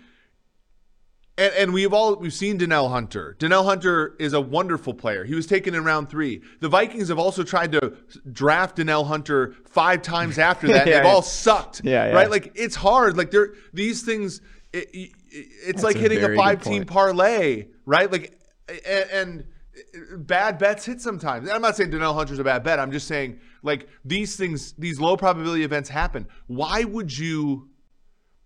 [1.39, 3.37] and, and we've all we've seen Danielle Hunter.
[3.39, 5.25] Danielle Hunter is a wonderful player.
[5.25, 6.43] He was taken in round three.
[6.61, 7.97] The Vikings have also tried to
[8.31, 10.87] draft Danielle Hunter five times after that.
[10.87, 11.11] Yeah, they've yeah.
[11.11, 11.83] all sucked.
[11.85, 12.13] Yeah, yeah.
[12.13, 12.31] right.
[12.31, 13.17] Like it's hard.
[13.17, 14.41] Like they're these things.
[14.73, 18.11] It, it- it's like a hitting a very five-team parlay, right?
[18.11, 18.39] Like
[18.87, 21.49] and, and bad bets hit sometimes.
[21.49, 22.79] And I'm not saying Danielle Hunter's a bad bet.
[22.79, 26.27] I'm just saying like these things, these low probability events happen.
[26.47, 27.71] Why would you?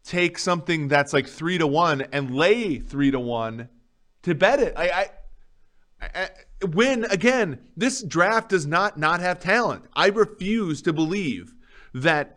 [0.05, 3.69] take something that's like three to one and lay three to one
[4.25, 4.73] to bet it.
[4.77, 5.07] I, I,
[6.01, 6.29] I, I
[6.73, 9.85] when again, this draft does not not have talent.
[9.95, 11.55] I refuse to believe
[11.95, 12.37] that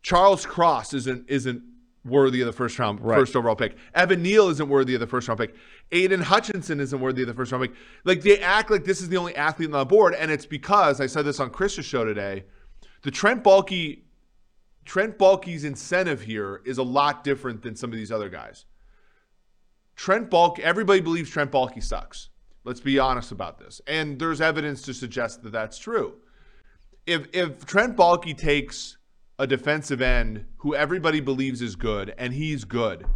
[0.00, 1.62] Charles Cross isn't isn't
[2.04, 3.18] worthy of the first round, Right.
[3.18, 3.76] first overall pick.
[3.94, 5.54] Evan Neal isn't worthy of the first round pick.
[5.90, 7.76] Aidan Hutchinson isn't worthy of the first round pick.
[8.04, 11.00] Like they act like this is the only athlete on the board, and it's because
[11.00, 12.44] I said this on Chris's show today.
[13.02, 14.02] The Trent Baalke,
[14.84, 18.66] Trent Baalke's incentive here is a lot different than some of these other guys.
[19.96, 22.30] Trent Baalke, everybody believes Trent Baalke sucks.
[22.64, 26.14] Let's be honest about this, and there's evidence to suggest that that's true.
[27.06, 28.96] If if Trent Baalke takes
[29.38, 33.06] a defensive end who everybody believes is good and he's good,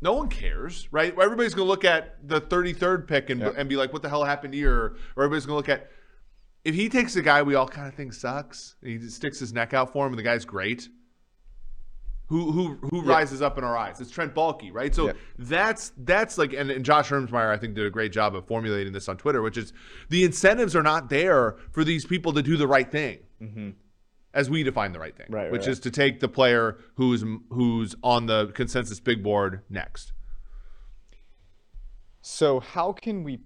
[0.00, 1.18] no one cares, right?
[1.18, 4.24] Everybody's going to look at the 33rd pick and, and be like, what the hell
[4.24, 4.96] happened here?
[5.16, 5.90] Or everybody's going to look at,
[6.64, 9.38] if he takes a guy we all kind of think sucks, and he just sticks
[9.38, 10.88] his neck out for him and the guy's great,
[12.26, 14.00] who who who rises up in our eyes?
[14.00, 14.94] It's Trent Baalke, right?
[14.94, 15.12] So Yeah.
[15.38, 18.92] that's that's like, and, and Josh Hermsmeyer, I think, did a great job of formulating
[18.94, 19.72] this on Twitter, which is
[20.08, 23.70] the incentives are not there for these people to do the right thing mm-hmm.
[24.34, 25.68] As we define the right thing, Right, which right.
[25.70, 30.12] is to take the player who's who's on the consensus big board next.
[32.20, 33.40] So how can we?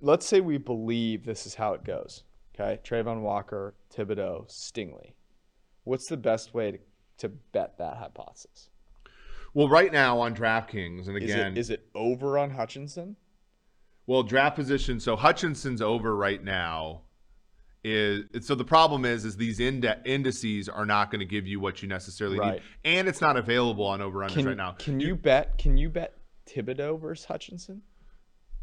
[0.00, 2.24] Let's say we believe this is how it goes.
[2.54, 5.14] Okay, Travon Walker, Thibodeaux, Stingley.
[5.84, 6.78] What's the best way to,
[7.18, 8.68] to bet that hypothesis?
[9.54, 13.16] Well, right now on DraftKings, and Is again, it is it over on Hutchinson?
[14.06, 15.00] well, draft position.
[15.00, 17.02] So Hutchinson's over right now.
[17.86, 21.60] Is so the problem is is these inde- indices are not going to give you
[21.60, 22.54] what you necessarily Right.
[22.54, 22.62] need,
[22.96, 24.72] and it's not available on over Can right now.
[24.72, 25.58] can you bet?
[25.58, 26.16] Can you bet
[26.46, 27.82] Thibodeaux versus Hutchinson?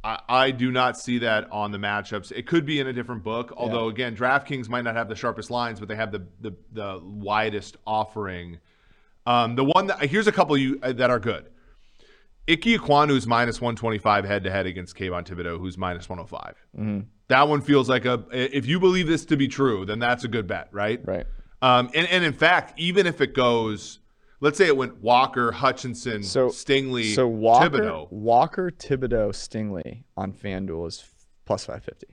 [0.04, 2.32] I, I do not see that on the matchups.
[2.32, 5.52] It could be in a different book, although again, DraftKings might not have the sharpest
[5.52, 8.58] lines, but they have the the, the widest offering.
[9.28, 11.46] Um, the one that here's a couple you uh, that are good.
[12.50, 16.56] Ike Ekwonu is minus 125 head to head against Kayvon Thibodeaux, who's minus 105.
[17.32, 18.26] That one feels like a.
[18.32, 21.00] If you believe this to be true, then that's a good bet, right?
[21.06, 21.26] Right.
[21.62, 24.00] Um, and, and in fact, even if it goes,
[24.42, 28.12] let's say it went Walker, Hutchinson, So Stingley, So Walker, Thibodeaux.
[28.12, 31.06] Walker, Thibodeaux, Stingley on FanDuel is
[31.46, 32.08] plus five fifty.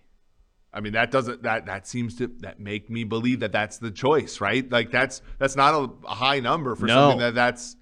[0.73, 3.91] I mean, that doesn't that that seems to that make me believe that that's the
[3.91, 4.71] choice, right?
[4.71, 6.95] Like that's that's not a, a high number for No.
[6.95, 7.75] something that that's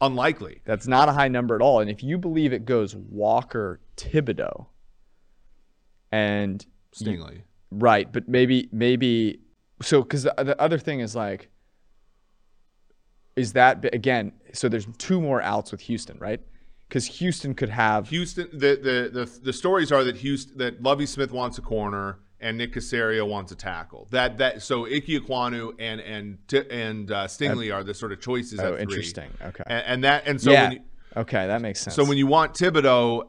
[0.00, 0.60] unlikely.
[0.64, 1.80] That's not a high number at all.
[1.80, 4.66] And if you believe it goes Walker, Thibodeaux,
[6.12, 6.64] and
[6.94, 7.42] Stingley.
[7.70, 9.40] right, but maybe maybe
[9.82, 11.50] so because the, the other thing is like,
[13.36, 14.32] is that again?
[14.52, 16.40] So there's two more outs with Houston, right?
[16.88, 18.48] Because Houston could have Houston.
[18.52, 22.58] The, the the the stories are that Houston that Lovie Smith wants a corner and
[22.58, 24.06] Nick Caserio wants a tackle.
[24.10, 26.38] That that so Ike Ekwonu and and
[26.70, 28.60] and uh, Stingley are the sort of choices.
[28.60, 29.30] Oh, interesting.
[29.42, 29.64] Okay.
[29.66, 30.62] And, and that and so yeah.
[30.64, 30.80] when you,
[31.16, 31.96] okay, that makes sense.
[31.96, 33.28] So when you want Thibodeaux,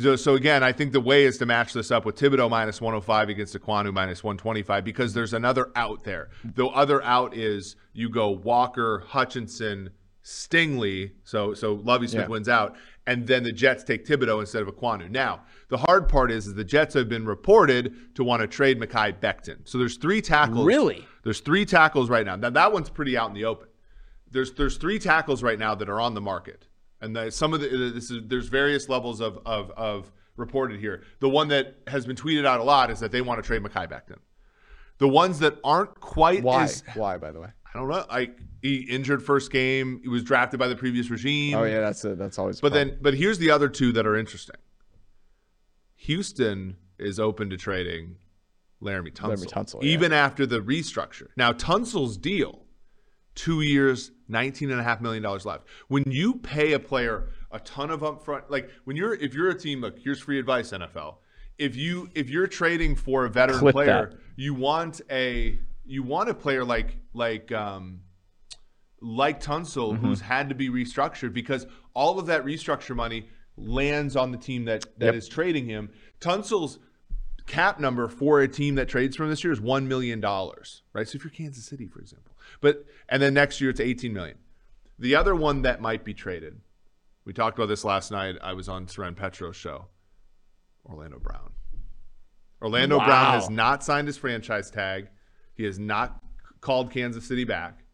[0.00, 2.80] so, so again, I think the way is to match this up with Thibodeaux minus
[2.80, 6.28] 105 against Ekwonu minus 125 because there's another out there.
[6.44, 9.90] The other out is you go Walker, Hutchinson,
[10.22, 11.12] Stingley.
[11.24, 12.28] So so Lovie Smith Yeah.
[12.28, 12.76] wins out,
[13.06, 15.10] and then the Jets take Thibodeaux instead of Ekwonu.
[15.10, 18.78] Now the hard part is, is the Jets have been reported to want to trade
[18.78, 19.66] Mekhi Becton.
[19.66, 20.66] So there's three tackles.
[20.66, 21.06] Really?
[21.24, 22.36] There's three tackles right now.
[22.36, 23.68] Now that one's pretty out in the open
[24.30, 26.66] there's there's three tackles right now that are on the market,
[27.00, 31.02] and the, some of the this is there's various levels of of of reported here.
[31.20, 33.62] The one that has been tweeted out a lot is that they want to trade
[33.62, 34.18] Mekhi Becton.
[34.98, 36.64] The ones that aren't quite why?
[36.64, 37.48] as why, by the way?
[37.72, 38.04] I don't know.
[38.08, 41.54] Like he injured first game, he was drafted by the previous regime.
[41.54, 42.60] Oh yeah, that's a, that's always.
[42.60, 42.88] But problem.
[42.88, 44.56] then, but here's the other two that are interesting.
[45.96, 48.16] Houston is open to trading
[48.82, 49.90] Laremy Tunsil, Laremy Tunsil, yeah.
[49.90, 51.28] even after the restructure.
[51.36, 52.64] Now, Tunsil's deal,
[53.34, 55.66] two years, nineteen and a half million dollars left.
[55.88, 59.58] When you pay a player a ton of upfront, like when you're if you're a
[59.58, 61.16] team, look, here's free advice, NFL.
[61.56, 64.18] If you if you're trading for a veteran player, that.
[64.36, 68.00] you want a you want a player like like um
[69.00, 70.06] like Tunsil, Mm-hmm.
[70.06, 74.64] who's had to be restructured because all of that restructure money lands on the team
[74.66, 75.34] that that is Yep.
[75.34, 75.90] trading him.
[76.20, 76.78] Tunsil's
[77.46, 81.08] cap number for a team that trades from this year is one million dollars, right?
[81.08, 82.27] So if you're Kansas City, for example,
[82.60, 84.38] but and then next year it's 18 million.
[84.98, 86.60] The other one that might be traded,
[87.24, 88.36] we talked about this last night.
[88.42, 89.86] I was on Seren Petro's show.
[90.88, 91.52] Orlando Brown.
[92.60, 95.08] Orlando Brown has not signed his franchise tag.
[95.54, 96.20] He has not
[96.60, 97.84] called Kansas City back.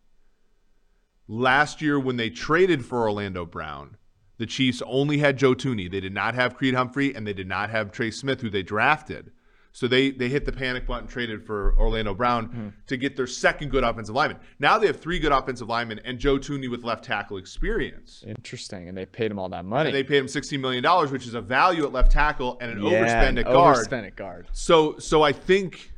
[1.27, 3.97] Last year, when they traded for Orlando Brown,
[4.37, 5.91] the Chiefs only had Joe Thuney.
[5.91, 8.63] They did not have Creed Humphrey, and they did not have Trey Smith, who they
[8.63, 9.33] drafted.
[9.75, 12.69] So they they hit the panic button, traded for Orlando Brown mm-hmm.
[12.87, 14.39] to get their second good offensive lineman.
[14.61, 18.23] Now they have three good offensive linemen and Joe Thuney with left tackle experience.
[18.25, 19.89] Interesting, and they paid him all that money.
[19.89, 22.85] And they paid him $16 million, which is a value at left tackle and an
[22.85, 23.77] Yeah, overspend at guard.
[23.79, 24.47] Overspend at guard.
[24.53, 25.91] So so I think,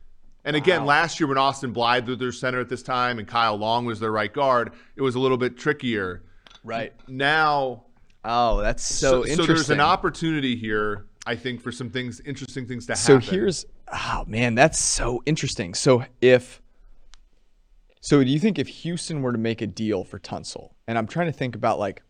[0.47, 3.57] and again, last year when Austin Blythe was their center at this time and Kyle
[3.59, 6.22] Long was their right guard, it was a little bit trickier.
[6.64, 6.95] Right.
[7.07, 7.85] Now,
[8.29, 9.37] Oh, that's so, so, interesting.
[9.37, 13.20] So there's an opportunity here, I think, for some things, interesting things to happen.
[13.20, 15.74] So here's oh man, that's so interesting.
[15.74, 16.62] So if
[18.01, 21.09] so do you think if Houston were to make a deal for Tunsil, and I'm
[21.09, 22.03] trying to think about like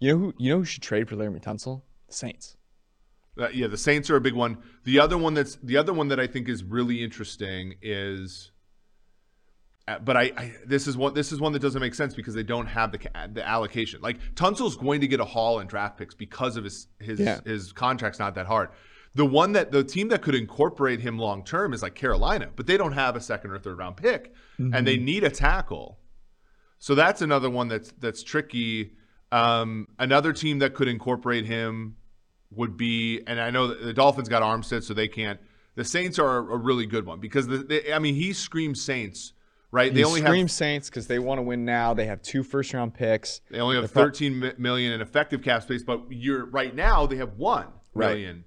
[0.00, 1.82] you know who you know who should trade for Laremy Tunsil?
[2.06, 2.56] The Saints.
[3.38, 4.58] Uh, yeah, the Saints are a big one.
[4.84, 8.50] The other one that's the other one that I think is really interesting is,
[10.04, 12.42] but I, I this is one this is one that doesn't make sense because they
[12.42, 12.98] don't have the
[13.32, 14.00] the allocation.
[14.02, 17.40] Like Tunsil's going to get a haul in draft picks because of his his Yeah.
[17.44, 18.70] his contract's not that hard.
[19.14, 22.66] The one that the team that could incorporate him long term is like Carolina, but
[22.66, 25.98] they don't have a second or third round pick, and they need a tackle.
[26.78, 28.92] So that's another one that's that's tricky.
[29.32, 31.96] Um, another team that could incorporate him
[32.50, 35.40] would be, and I know the Dolphins got Armstead, so they can't.
[35.74, 39.32] The Saints are a really good one because the, they, I mean he screams Saints,
[39.70, 39.92] right?
[39.92, 41.94] They they only scream have Saints because they want to win now.
[41.94, 43.40] They have two first round picks.
[43.50, 47.06] they only have They're 13 mi- million in effective cap space, but you're right now
[47.06, 48.10] they have one Right.
[48.10, 48.44] million.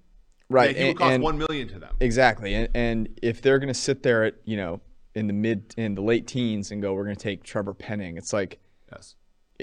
[0.50, 0.76] Right.
[0.76, 1.96] Yeah, he would cost and- one million to them.
[2.00, 2.54] Exactly.
[2.54, 4.82] And, and if they're going to sit there at, you know,
[5.16, 8.18] in the mid, in the late teens and go, we're going to take Trevor Penning,
[8.18, 8.60] it's like,
[8.92, 9.16] Yes.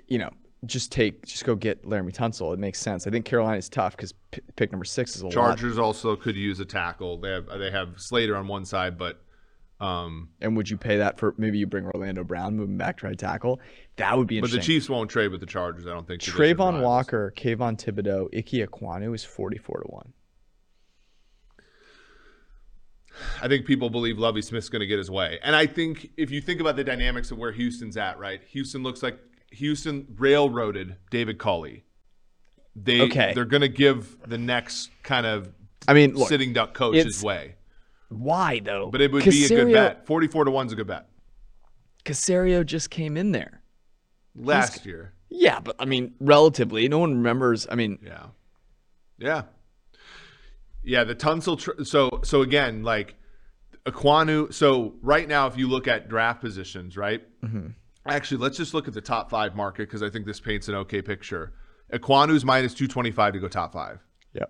[0.06, 0.30] you know,
[0.66, 2.52] just take, just go get Laremy Tunsil.
[2.54, 3.06] It makes sense.
[3.06, 5.32] I think Carolina is tough because p- pick number six is a lot.
[5.32, 7.18] Chargers also could use a tackle.
[7.18, 9.22] They have they have Slater on one side, but
[9.80, 12.98] um, And would you pay that for maybe you bring Orlando Brown, move him back
[12.98, 13.60] to right tackle?
[13.96, 14.58] That would be but the.
[14.58, 15.86] Chiefs won't trade with the Chargers.
[15.86, 16.20] I don't think.
[16.22, 16.82] Travon.
[16.82, 20.12] Walker, Kayvon Thibodeaux, Ike Ekwonu is 44 to 1.
[23.42, 25.38] I think people believe Lovie Smith's going to get his way.
[25.42, 28.40] And I think if you think about the dynamics of where Houston's at, right?
[28.50, 29.18] Houston looks like
[29.52, 31.84] Houston railroaded David Culley.
[32.76, 33.32] They Okay.
[33.34, 35.52] they're going to give the next kind of
[35.88, 37.56] I mean, look, sitting duck coach his way.
[38.08, 38.90] Why though?
[38.90, 40.06] But it would be a good bet.
[40.06, 41.08] 44 to 1's a good bet.
[42.04, 43.62] Caserio just came in there.
[44.34, 45.12] Last year.
[45.30, 47.66] Yeah, but I mean, relatively, no one remembers.
[47.70, 48.26] I mean, Yeah.
[49.18, 49.42] Yeah.
[50.82, 53.16] Yeah, the Tunsil tr- so so again, like
[53.84, 57.22] Ekwonu, so right now if you look at draft positions, right?
[57.42, 57.68] Mm-hmm.
[58.06, 60.74] Actually, let's just look at the top 5 market because I think this paints an
[60.76, 61.52] okay picture.
[61.92, 63.98] Ekwonu's minus 225 to go top 5.
[64.34, 64.44] yeah.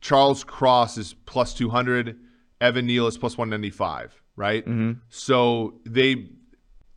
[0.00, 2.18] Charles Cross is plus 200.
[2.62, 4.64] Evan Neal is plus 195, right?
[4.64, 5.00] Mm-hmm.
[5.08, 6.30] So they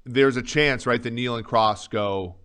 [0.05, 2.35] there's a chance, right, that Neal and Cross go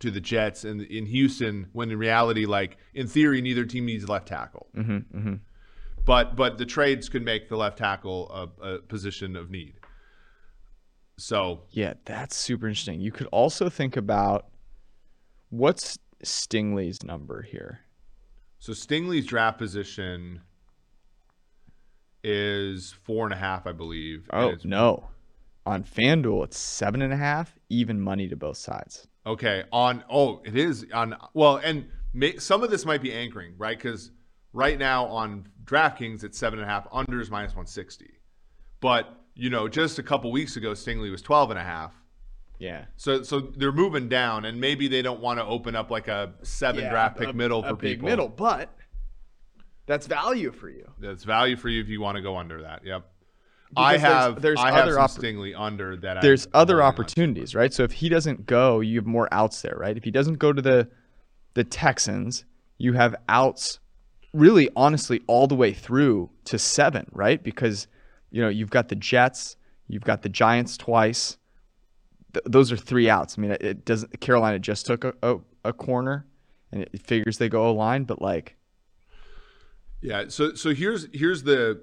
[0.00, 4.08] to the Jets and in Houston when in reality, like in theory, neither team needs
[4.08, 4.68] left tackle.
[4.76, 5.34] Mm-hmm, mm-hmm.
[6.04, 9.74] But but the trades could make the left tackle a, a position of need.
[11.16, 13.00] So Yeah, that's super interesting.
[13.00, 14.46] You could also think about
[15.48, 17.80] what's Stingley's number here.
[18.58, 20.42] so Stingley's draft position
[22.24, 24.28] is four and a half, I believe.
[24.32, 25.08] Oh no,
[25.66, 29.06] on FanDuel it's seven and a half, even money to both sides.
[29.26, 33.54] Okay, on oh, it is on well, and may, some of this might be anchoring,
[33.58, 33.76] right?
[33.76, 34.10] Because
[34.52, 38.12] right now on DraftKings it's seven and a half, unders minus one sixty,
[38.80, 41.94] but you know, just a couple weeks ago, Stingley was 12 and a half.
[42.58, 46.08] Yeah, So so they're moving down, and maybe they don't want to open up like
[46.08, 48.08] a seven draft pick a, middle a for big people.
[48.08, 48.76] middle, but
[49.88, 50.88] that's value for you.
[51.00, 52.82] That's value for you if you want to go under that.
[52.84, 53.04] Yep.
[53.70, 56.22] Because I there's- have there's I have other oppor- Stingley under that.
[56.22, 57.72] There's I'm other on opportunities, right?
[57.74, 59.96] So if he doesn't go, you have more outs there, right?
[59.96, 60.88] If he doesn't go to the
[61.54, 62.44] the Texans,
[62.78, 63.80] you have outs
[64.32, 67.42] really honestly all the way through to 7, right?
[67.42, 67.88] Because
[68.30, 69.56] you know, you've got the Jets,
[69.88, 71.38] you've got the Giants twice.
[72.34, 73.36] Th- those are three outs.
[73.38, 76.26] I mean, it, it doesn't Carolina just took a, a, a corner
[76.70, 78.54] and it figures they go a line, but like
[80.00, 80.24] Yeah.
[80.28, 81.82] So so here's here's the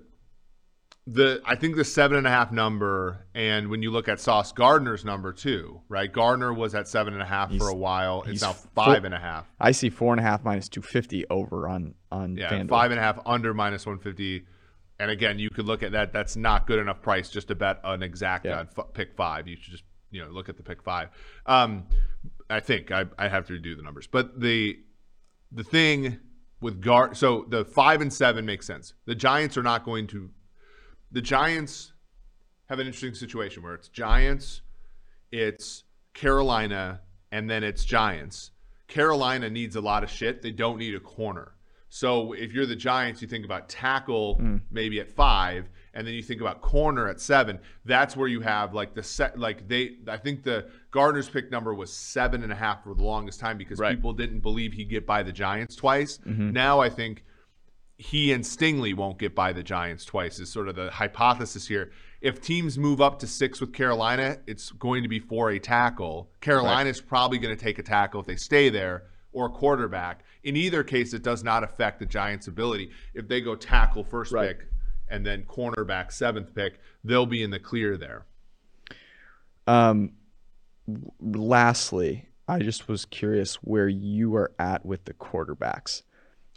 [1.08, 4.52] the I think the seven and a half number, and when you look at Sauce
[4.52, 6.12] Gardner's number too, right?
[6.12, 8.22] Gardner was at seven and a half for a while.
[8.24, 9.46] It's he's now five and a half.
[9.60, 12.70] I see four and a half minus two fifty over on on Yeah, FanDuel.
[12.70, 14.46] five and a half under minus one fifty.
[14.98, 16.14] And again, you could look at that.
[16.14, 18.60] That's not good enough price just to bet an exact Yeah.
[18.60, 19.48] on f- pick five.
[19.48, 21.10] You should just you know look at the pick five.
[21.46, 21.84] Um,
[22.50, 24.80] I think I I have to redo the numbers, but the
[25.52, 26.18] the thing
[26.62, 28.94] with guard, so the five and seven makes sense.
[29.06, 30.30] The Giants are not going to.
[31.12, 31.94] The Giants
[32.70, 34.62] have an interesting situation where it's Giants,
[35.32, 35.84] it's
[36.14, 37.02] Carolina,
[37.32, 38.52] and then it's Giants.
[38.88, 40.42] Carolina needs a lot of shit.
[40.42, 41.54] They don't need a corner.
[41.90, 44.62] So if you're the Giants, you think about tackle mm.
[44.72, 47.58] maybe at five, and then you think about corner at seven.
[47.86, 49.40] That's where you have like the set.
[49.40, 53.04] Like they, I think the Gardner's pick number was seven and a half for the
[53.04, 53.96] longest time because Right.
[53.96, 56.20] people didn't believe he'd get by the Giants twice.
[56.20, 56.52] Mm-hmm.
[56.52, 57.24] Now I think
[57.98, 61.92] he and Stingley won't get by the Giants twice is sort of the hypothesis here.
[62.20, 66.30] If teams move up to six with Carolina, it's going to be for a tackle.
[66.42, 70.24] Carolina's probably going to take a tackle if they stay there or a quarterback.
[70.44, 72.90] In either case, it does not affect the Giants' ability.
[73.14, 74.58] If they go tackle first Right.
[74.58, 74.68] pick
[75.10, 78.26] and then cornerback seventh pick, they'll be in the clear there.
[79.68, 80.14] Um,
[81.20, 86.04] lastly, I just was curious where you are at with the quarterbacks.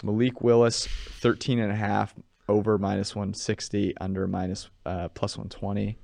[0.03, 2.15] Malik Willis, 13 and a half,
[2.49, 5.99] over minus 160, under minus uh, plus 120.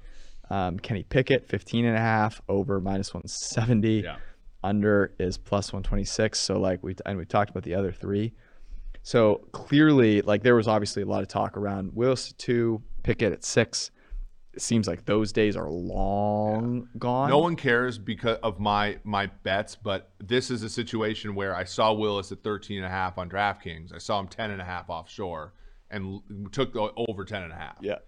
[0.51, 4.03] Um, Kenny Pickett, 15 and a half, over minus 170.
[4.03, 4.17] Yeah.
[4.63, 6.39] Under is plus 126.
[6.39, 8.33] So like we and we talked about the other three.
[9.05, 13.35] So clearly, like there was obviously a lot of talk around Willis at two, Pickett
[13.35, 13.91] at six.
[14.55, 17.29] It seems like those days are long gone.
[17.29, 21.65] No one cares because of my my bets, but this is a situation where I
[21.65, 23.95] saw Willis at 13 and a half on DraftKings.
[23.95, 25.53] I saw him 10 and a half offshore
[25.91, 27.77] and took over 10 and a half.
[27.83, 27.99] Yeah.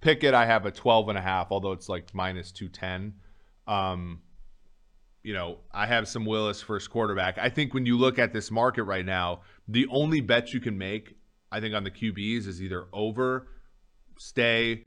[0.00, 3.12] Pickett, I have a 12 and a half, although it's like minus 210.
[3.66, 4.22] Um,
[5.22, 7.36] you know, I have some Willis first quarterback.
[7.36, 10.78] I think when you look at this market right now, the only bet you can
[10.78, 11.16] make,
[11.52, 13.48] I think, on the QBs is either over,
[14.18, 14.84] stay.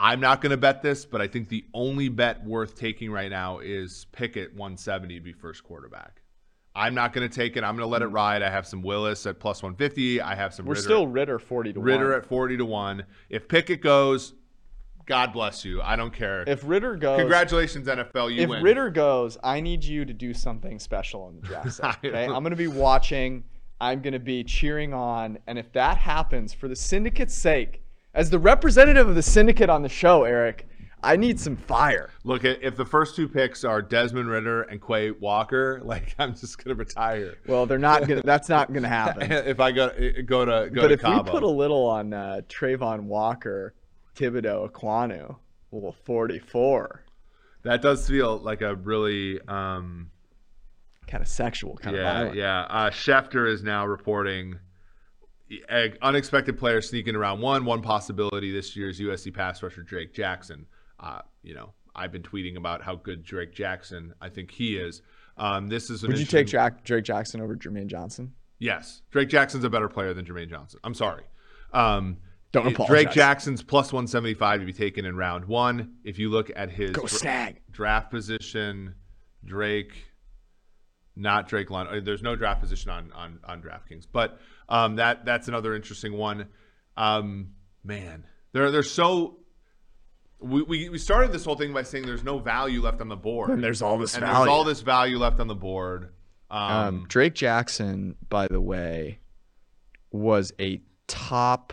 [0.00, 3.30] I'm not going to bet this, but I think the only bet worth taking right
[3.30, 6.22] now is Pickett 170 to be first quarterback.
[6.74, 7.64] I'm not going to take it.
[7.64, 8.14] I'm going to let it hmm.
[8.14, 8.42] ride.
[8.42, 10.20] I have some Willis at plus 150.
[10.20, 11.86] I have some We're Ridder still Ridder 40 to 1.
[11.86, 12.18] Ridder 1.
[12.18, 13.04] at 40 to 1.
[13.28, 14.34] If Pickett goes,
[15.08, 15.80] God bless you.
[15.80, 16.44] I don't care.
[16.46, 18.34] if Ridder goes Congratulations, NFL.
[18.34, 18.62] You if win.
[18.62, 22.04] Ridder goes, I need you to do something special in the draft set.
[22.04, 23.44] okay, I'm going to be watching.
[23.80, 25.38] I'm going to be cheering on.
[25.46, 27.82] And if that happens, for the syndicate's sake,
[28.12, 30.68] as the representative of the syndicate on the show, Eric,
[31.02, 32.10] I need some fire.
[32.24, 36.62] Look, if the first two picks are Desmond Ridder and Quay Walker, like I'm just
[36.62, 37.38] going to retire.
[37.46, 39.30] Well, they're not going to, that's not going to happen.
[39.32, 39.88] if I go
[40.26, 41.22] go to go but to if Cabo.
[41.22, 43.74] we put a little on uh, Travon Walker,
[44.18, 45.36] Thibodeaux, Ekwonu,
[45.70, 47.04] well, 44,
[47.62, 50.10] that does feel like a really um,
[51.06, 52.36] kind of sexual, kind of yeah violent.
[52.36, 52.60] yeah.
[52.62, 54.58] Uh, Schefter is now reporting
[56.02, 60.66] unexpected players sneaking around one one possibility this year's USC pass rusher Drake Jackson.
[61.00, 65.02] Uh, you know, I've been tweeting about how good Drake Jackson I think he is.
[65.36, 68.32] Um, this is Would you take Jack, Drake Jackson over Jermaine Johnson?
[68.58, 70.80] Yes, Drake Jackson's a better player than Jermaine Johnson.
[70.82, 71.22] I'm sorry.
[71.72, 72.18] Um,
[72.52, 72.88] Don't it- apologize.
[73.04, 75.96] Drake Jackson's plus 175 to be taken in round one.
[76.04, 77.60] If you look at his Go dra- snag.
[77.70, 78.94] draft position,
[79.44, 79.92] Drake,
[81.16, 81.98] not Drake London.
[81.98, 84.38] uh, There's no draft position on on on DraftKings, but
[84.68, 86.46] um, that that's another interesting one.
[86.96, 87.50] Um,
[87.84, 89.40] man, they're they're so.
[90.40, 93.16] We, we, we started this whole thing by saying there's no value left on the
[93.16, 93.50] board.
[93.50, 94.36] And there's all this and value.
[94.38, 96.10] there's all this value left on the board.
[96.48, 99.18] Um, Um, Drake Jackson, by the way,
[100.12, 101.72] was a top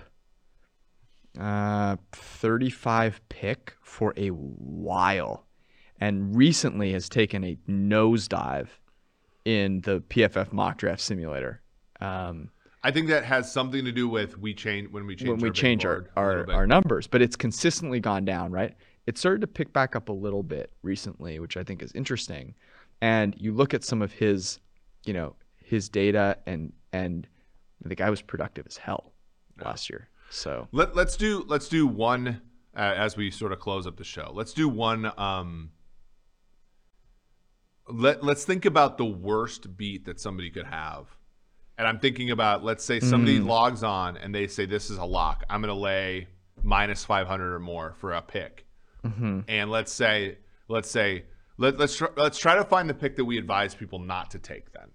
[1.39, 5.45] uh, 35 pick for a while
[5.99, 8.67] and recently has taken a nosedive
[9.45, 11.61] in the PFF mock draft simulator.
[12.01, 12.49] Um,
[12.83, 15.47] I think that has something to do with we change when we change when we
[15.47, 18.75] our change our, board a little our, our numbers, but it's consistently gone down, right?
[19.07, 22.53] It started to pick back up a little bit recently, which I think is interesting.
[23.01, 24.59] And you look at some of his,
[25.05, 27.27] you know, his data and and
[27.83, 29.13] the guy was productive as hell
[29.63, 30.09] last year.
[30.35, 32.41] So Let, let's do let's do one
[32.75, 34.31] uh, as we sort of close up the show.
[34.33, 35.09] Let's do one.
[35.17, 35.71] Um,
[37.87, 41.07] let Let's think about the worst beat that somebody could have,
[41.77, 43.45] and I'm thinking about let's say somebody Mm.
[43.47, 45.43] logs on and they say this is a lock.
[45.49, 46.27] I'm going to lay
[46.63, 48.65] minus 500 or more for a pick,
[49.05, 49.41] Mm-hmm.
[49.47, 51.25] and let's say let's say
[51.57, 54.39] let, let's try, let's try to find the pick that we advise people not to
[54.39, 54.89] take then.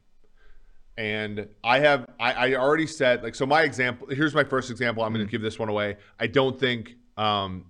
[1.01, 5.03] And I have I, I already said like so my example here's my first example.
[5.03, 5.97] I'm going to give this one away.
[6.19, 7.65] I don't think um,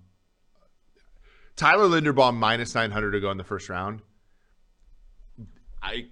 [1.55, 4.03] Tyler Linderbaum minus 900 to go in the first round.
[5.81, 6.09] I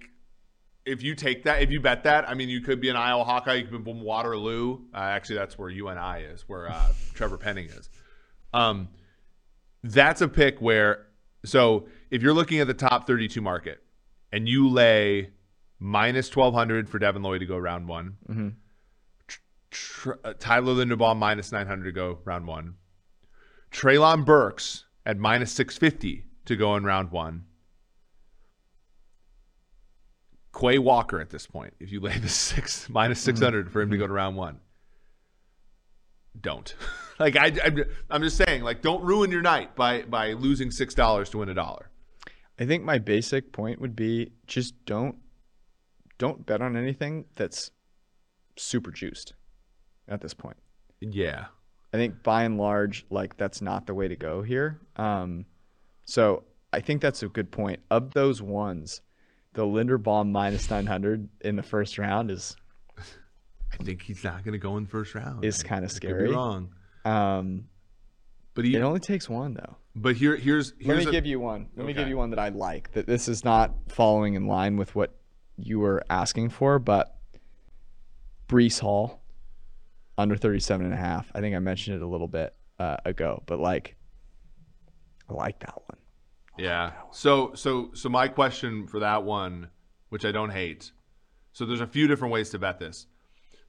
[0.85, 3.25] if you take that if you bet that I mean you could be an Iowa
[3.25, 4.79] Hawkeye you could be from Waterloo.
[4.93, 7.89] Uh, actually that's where UNI is where uh, Trevor Penning is.
[8.53, 8.87] Um,
[9.83, 11.07] that's a pick where
[11.43, 13.83] so if you're looking at the top 32 market
[14.31, 15.31] and you lay
[15.79, 18.49] minus 1200 for Devin Lloyd to go round one, mm-hmm.
[19.27, 19.39] Tr-
[19.71, 22.75] Tr- uh, Tyler Linderbaum minus 900 to go round one,
[23.71, 27.45] Treylon Burks at minus 650 to go in round one.
[30.59, 33.37] Quay Walker at this point, if you lay the six minus mm-hmm.
[33.37, 34.15] 600 for him to go to mm-hmm.
[34.15, 34.59] round one,
[36.39, 36.75] don't.
[37.19, 37.71] like I, I,
[38.09, 41.49] I'm just saying, like don't ruin your night by by losing six dollars to win
[41.49, 41.89] a dollar.
[42.59, 45.15] I think my basic point would be just don't
[46.19, 47.71] don't bet on anything that's
[48.55, 49.33] super juiced.
[50.07, 50.57] at this point.
[51.01, 51.45] Yeah.
[51.93, 54.79] I think by and large, like that's not the way to go here.
[54.95, 55.45] Um,
[56.05, 56.43] so
[56.73, 57.79] I think that's a good point.
[57.91, 59.01] Of those ones,
[59.53, 62.55] the Linderbaum minus 900 in the first round is
[63.71, 65.45] I think he's not going to go in the first round.
[65.45, 66.31] is kind of could be scary.
[66.31, 66.69] wrong,
[67.05, 67.65] Um,
[68.55, 68.75] but he.
[68.75, 69.77] it only takes one though.
[69.95, 71.67] But here, here's Let me a- give you one.
[71.75, 72.91] Let me give you one that I like.
[72.93, 75.15] That this is not following in line with what
[75.61, 77.15] you were asking for, but
[78.47, 79.21] Breece Hall
[80.17, 81.31] under 37 and a half.
[81.33, 83.95] I think I mentioned it a little bit uh, ago, but like
[85.29, 85.97] I like that one.
[86.57, 86.91] Yeah.
[87.11, 89.69] So so so my question for that one,
[90.09, 90.91] which I don't hate.
[91.53, 93.07] So there's a few different ways to bet this.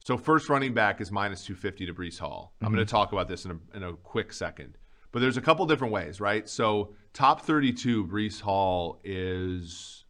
[0.03, 2.53] So first running back is minus 250 to Breece Hall.
[2.61, 4.77] I'm going to talk about this in a, in a quick second.
[5.11, 6.47] But there's a couple different ways, right?
[6.49, 10.00] So top 32 Breece Hall is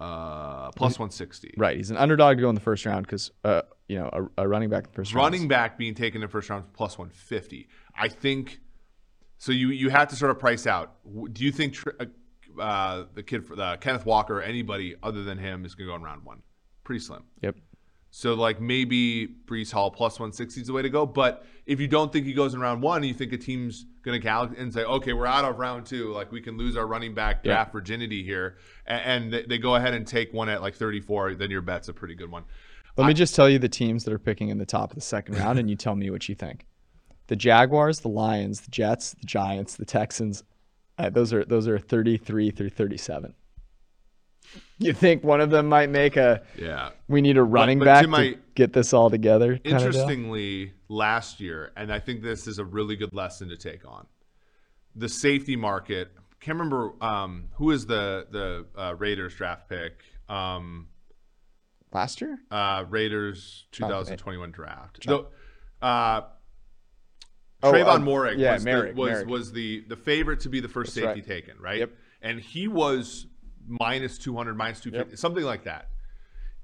[0.00, 1.54] uh, plus 160.
[1.56, 4.42] Right, he's an underdog to go in the first round because uh, you know a,
[4.44, 5.24] a running back in the first round.
[5.32, 8.60] running back being taken in the first round is plus 150 i think
[9.38, 10.96] so you you have to sort of price out
[11.32, 12.04] do you think uh,
[12.60, 15.92] uh, the kid for the kenneth walker or anybody other than him is going to
[15.92, 16.42] go in round one
[16.84, 17.56] pretty slim Yep.
[18.16, 21.04] So like maybe Breece Hall plus 160 is the way to go.
[21.04, 23.84] But if you don't think he goes in round one, and you think a team's
[24.00, 26.78] going to cal and say, okay, we're out of round two, like we can lose
[26.78, 27.52] our running back Yeah.
[27.52, 28.56] draft virginity here,
[28.86, 31.92] and, and they, go ahead and take one at like 34, then your bet's a
[31.92, 32.44] pretty good one.
[32.96, 35.02] Let me just tell you the teams that are picking in the top of the
[35.02, 36.64] second round, and you tell me what you think.
[37.26, 40.42] The Jaguars, the Lions, the Jets, the Giants, the Texans.
[40.96, 43.34] Uh, those are those are 33 through 37.
[44.78, 46.90] You think one of them might make a Yeah.
[47.08, 49.56] we need a running but back to my- to get this all together?
[49.58, 49.86] kind of deal?
[49.86, 54.06] Interestingly, last year, and I think this is a really good lesson to take on
[54.94, 56.10] the safety market.
[56.40, 60.02] Can't remember um, who is the the uh, Raiders draft pick.
[60.28, 60.88] Um,
[61.92, 62.38] Last year?
[62.50, 65.06] uh, Raiders 2021 draft.
[65.06, 65.26] The,
[65.80, 66.22] uh,
[67.62, 69.26] Oh, Trayvon uh, yeah, was, Moehrig, the, was, Moehrig.
[69.26, 71.26] was the the favorite to be the first That's safety right.
[71.26, 71.78] taken, right?
[71.78, 71.92] Yep.
[72.22, 73.26] And he was
[73.66, 75.88] minus 200, minus 250, something like that.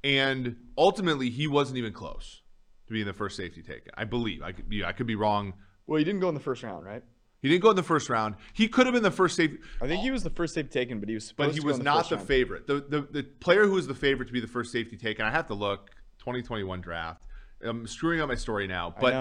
[0.04, 2.42] And ultimately, he wasn't even close
[2.86, 3.92] to being the first safety taken.
[3.94, 4.42] I believe.
[4.42, 5.54] I could be, I could be wrong.
[5.86, 7.02] Well, he didn't go in the first round, right?
[7.40, 8.36] He didn't go in the first round.
[8.52, 9.58] He could have been the first safety.
[9.80, 11.78] I think he was the first safety taken, but he was supposed but he was
[11.78, 12.28] the not the round.
[12.28, 12.66] favorite.
[12.68, 15.24] The, the the player who was the favorite to be the first safety taken.
[15.24, 15.90] I have to look
[16.20, 17.26] 2021 draft.
[17.60, 19.12] I'm screwing up my story now, but.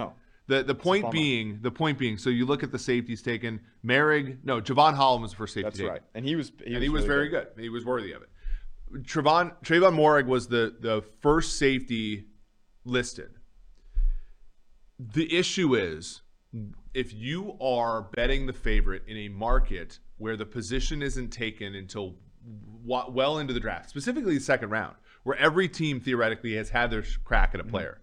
[0.51, 2.17] The the point being the point being.
[2.17, 3.61] So you look at the safeties taken.
[3.85, 6.01] Moehrig, no, Jevon Holland was the first safety That's taken, right.
[6.13, 7.47] And he was he and he was really very good.
[7.57, 8.29] He was worthy of it.
[9.03, 12.25] Trevon Trayvon Moehrig was the the first safety
[12.83, 13.29] listed.
[14.99, 16.21] The issue is
[16.93, 22.15] if you are betting the favorite in a market where the position isn't taken until
[22.83, 27.05] well into the draft, specifically the second round, where every team theoretically has had their
[27.23, 27.71] crack at a mm-hmm.
[27.71, 28.00] player.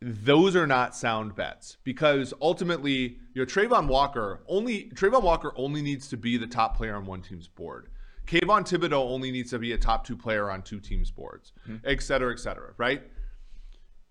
[0.00, 5.82] Those are not sound bets because ultimately, you know, Travon Walker only Travon Walker only
[5.82, 7.88] needs to be the top player on one team's board.
[8.26, 11.76] Kayvon Thibodeaux only needs to be a top two player on two teams' boards, mm-hmm.
[11.86, 13.02] et cetera, et cetera, right?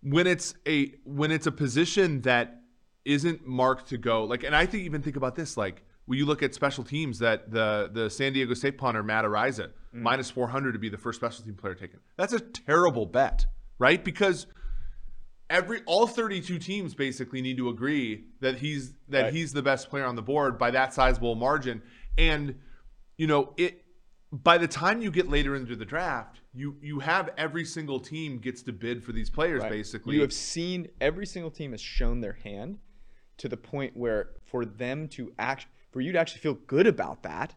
[0.05, 2.61] when it's a when it's a position that
[3.05, 6.25] isn't marked to go like and I think even think about this like when you
[6.25, 9.71] look at special teams that the the San Diego State punter Matt Araiza mm.
[9.93, 11.99] minus 400 to be the first special team player taken.
[12.17, 13.47] That's a terrible bet,
[13.79, 14.03] right?
[14.03, 14.45] Because
[15.49, 19.33] every all 32 teams basically need to agree that he's that Right.
[19.33, 21.81] he's the best player on the board by that sizable margin
[22.17, 22.55] and
[23.17, 23.83] you know it
[24.31, 28.39] by the time you get later into the draft you you have every single team
[28.39, 29.69] gets to bid for these players Right.
[29.71, 32.79] basically You have seen every single team has shown their hand
[33.37, 37.23] to the point where for them to act for you to actually feel good about
[37.23, 37.53] that,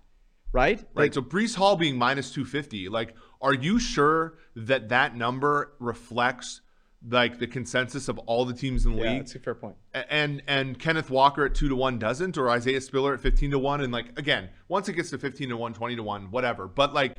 [0.53, 0.78] right?
[0.78, 5.72] right Like, so Breece Hall being minus 250 like are you sure that that number
[5.80, 6.61] reflects
[7.09, 9.76] like the consensus of all the teams in the yeah, league that's a fair point.
[9.94, 13.59] and and Kenneth Walker at two to one doesn't, or Isaiah Spiller at fifteen to
[13.59, 16.66] one, and like again, once it gets to fifteen to one, 20 to one, whatever.
[16.66, 17.14] But like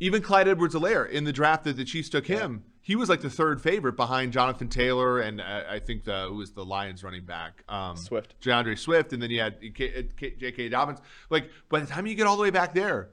[0.00, 3.28] even Clyde Edwards-Helaire in the draft that the Chiefs took him, he was like the
[3.28, 7.24] third favorite behind Jonathan Taylor and uh, I think the who was the Lions running
[7.24, 8.40] back, um, Swift.
[8.40, 10.68] D'Andre Swift, and then you had K- K- J.K.
[10.68, 11.00] Dobbins.
[11.30, 13.08] Like by the time you get all the way back there,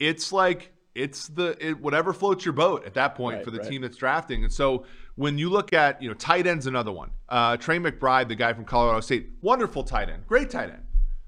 [0.00, 3.58] it's like it's the it, whatever floats your boat at that point Right, for the
[3.60, 3.68] right.
[3.68, 4.42] team that's drafting.
[4.42, 4.84] And so
[5.16, 7.10] when you look at you know tight ends, another one.
[7.28, 10.84] Uh, Trey McBride, the guy from Colorado State, wonderful tight end, great tight end.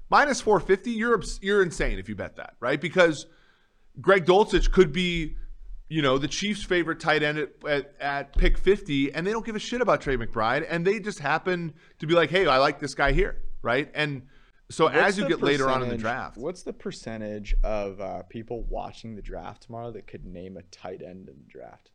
[0.09, 2.79] Minus 450, you're you're insane if you bet that, right?
[2.79, 3.27] Because
[4.01, 5.35] Greg Dulcich could be,
[5.87, 9.45] you know, the Chiefs' favorite tight end at, at, at pick 50, and they don't
[9.45, 12.57] give a shit about Trey McBride, and they just happen to be like, hey, I
[12.57, 13.91] like this guy here, right?
[13.93, 14.23] And
[14.71, 18.23] so What's as you get later on in the draft, What's the percentage of uh,
[18.23, 21.89] people watching the draft tomorrow that could name a tight end in the draft?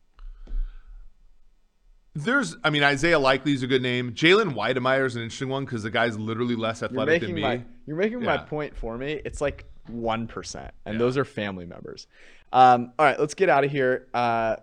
[2.17, 4.13] There's, I mean, Isaiah Likely is a good name.
[4.13, 7.41] Jalen Wydermyer is an interesting one because the guy's literally less athletic than me.
[7.41, 9.21] my you're making my point for me.
[9.25, 10.99] It's like one percent, and Yeah.
[10.99, 12.07] those are family members.
[12.53, 14.07] Um, all right, let's get out of here.
[14.13, 14.55] Uh,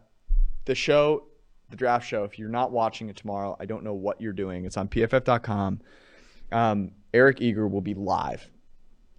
[0.64, 1.24] the show,
[1.68, 2.24] the draft show.
[2.24, 4.64] If you're not watching it tomorrow, I don't know what you're doing.
[4.64, 5.80] It's on PFF.com.
[6.52, 8.48] Um, Eric Eager will be live,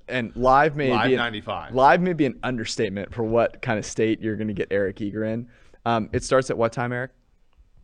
[0.07, 1.75] and live may Live be an- 95.
[1.75, 5.01] Live may be an understatement for what kind of state you're going to get Eric
[5.01, 5.47] Eager in.
[5.86, 7.11] Um, it starts at what time, Eric?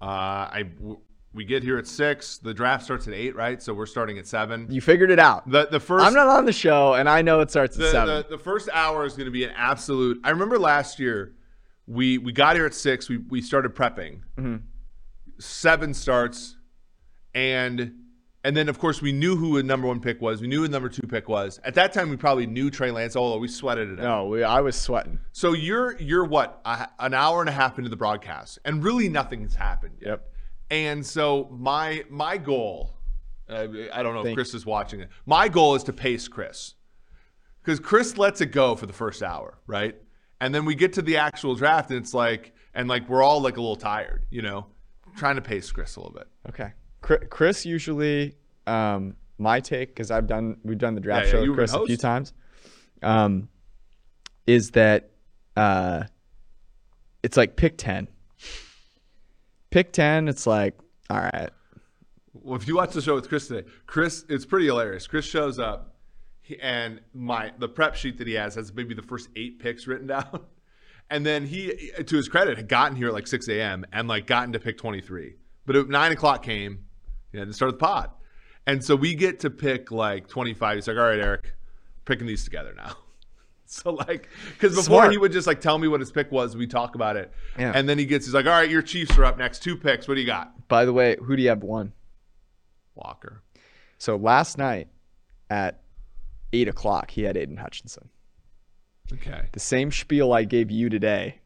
[0.01, 0.05] Uh,
[0.51, 0.99] I w-
[1.33, 2.37] we get here at six.
[2.37, 3.61] The draft starts at eight, right?
[3.61, 4.67] So we're starting at seven.
[4.69, 5.49] You figured it out.
[5.49, 8.15] The the first I'm not on the show, and I know it starts at seven.
[8.15, 10.19] the, the first hour is going to be an absolute.
[10.23, 11.33] I remember last year,
[11.85, 13.09] we we got here at six.
[13.09, 14.21] We we started prepping.
[14.37, 14.55] Mm-hmm.
[15.39, 16.57] Seven starts,
[17.33, 17.93] and
[18.43, 20.41] and then of course we knew who the number one pick was.
[20.41, 21.59] We knew who the number two pick was.
[21.63, 23.15] At that time, we probably knew Trey Lance.
[23.15, 24.03] Although we sweated it out.
[24.03, 25.19] no, we, I was sweating.
[25.31, 29.09] So you're you're what a, an hour and a half into the broadcast, and really
[29.09, 29.97] nothing's happened.
[29.99, 30.07] Yet.
[30.07, 30.33] Yep.
[30.71, 32.93] And so my my goal,
[33.49, 35.09] uh, I don't know if Thank- Chris is watching it.
[35.25, 36.75] My goal is to pace Chris,
[37.63, 39.95] because Chris lets it go for the first hour, right?
[40.41, 43.41] And then we get to the actual draft, and it's like, and like we're all
[43.41, 44.67] like a little tired, you know,
[45.17, 46.27] trying to pace Chris a little bit.
[46.47, 46.71] Okay.
[47.01, 48.35] Chri- Chris usually,
[48.67, 51.57] um, my take, because I've done, we've done the draft Yeah, yeah, show you with
[51.59, 52.33] Chris a few times,
[53.01, 53.49] um,
[54.45, 55.11] is that
[55.55, 56.03] uh,
[57.23, 58.07] it's like pick 10.
[59.69, 60.77] Pick 10, it's like,
[61.09, 61.49] all right.
[62.33, 65.07] Well, if you watch the show with Chris today, Chris, it's pretty hilarious.
[65.07, 65.95] Chris shows up,
[66.61, 70.07] and my the prep sheet that he has has maybe the first eight picks written
[70.15, 70.45] down,
[71.09, 73.85] and then he, to his credit, had gotten here at like 6 a.m.
[73.91, 75.35] and like gotten to pick 23.
[75.65, 76.85] But at nine o'clock came,
[77.37, 78.09] had to start the pod,
[78.65, 80.77] and so we get to pick like 25.
[80.77, 81.53] He's like, "All right, Eric,
[82.05, 82.95] picking these together now."
[83.71, 85.11] So like, because before Smart.
[85.11, 87.71] he would just like tell me what his pick was, we talk about it, Yeah.
[87.75, 90.07] and then he gets he's like, "All right, your Chiefs are up next, two picks.
[90.07, 91.93] What do you got?" By the way, who do you have one?
[92.95, 93.43] Walker.
[93.99, 94.87] So last night
[95.51, 95.81] at
[96.51, 98.09] eight o'clock, he had Aidan Hutchinson.
[99.13, 99.49] Okay.
[99.51, 101.39] The same spiel I gave you today,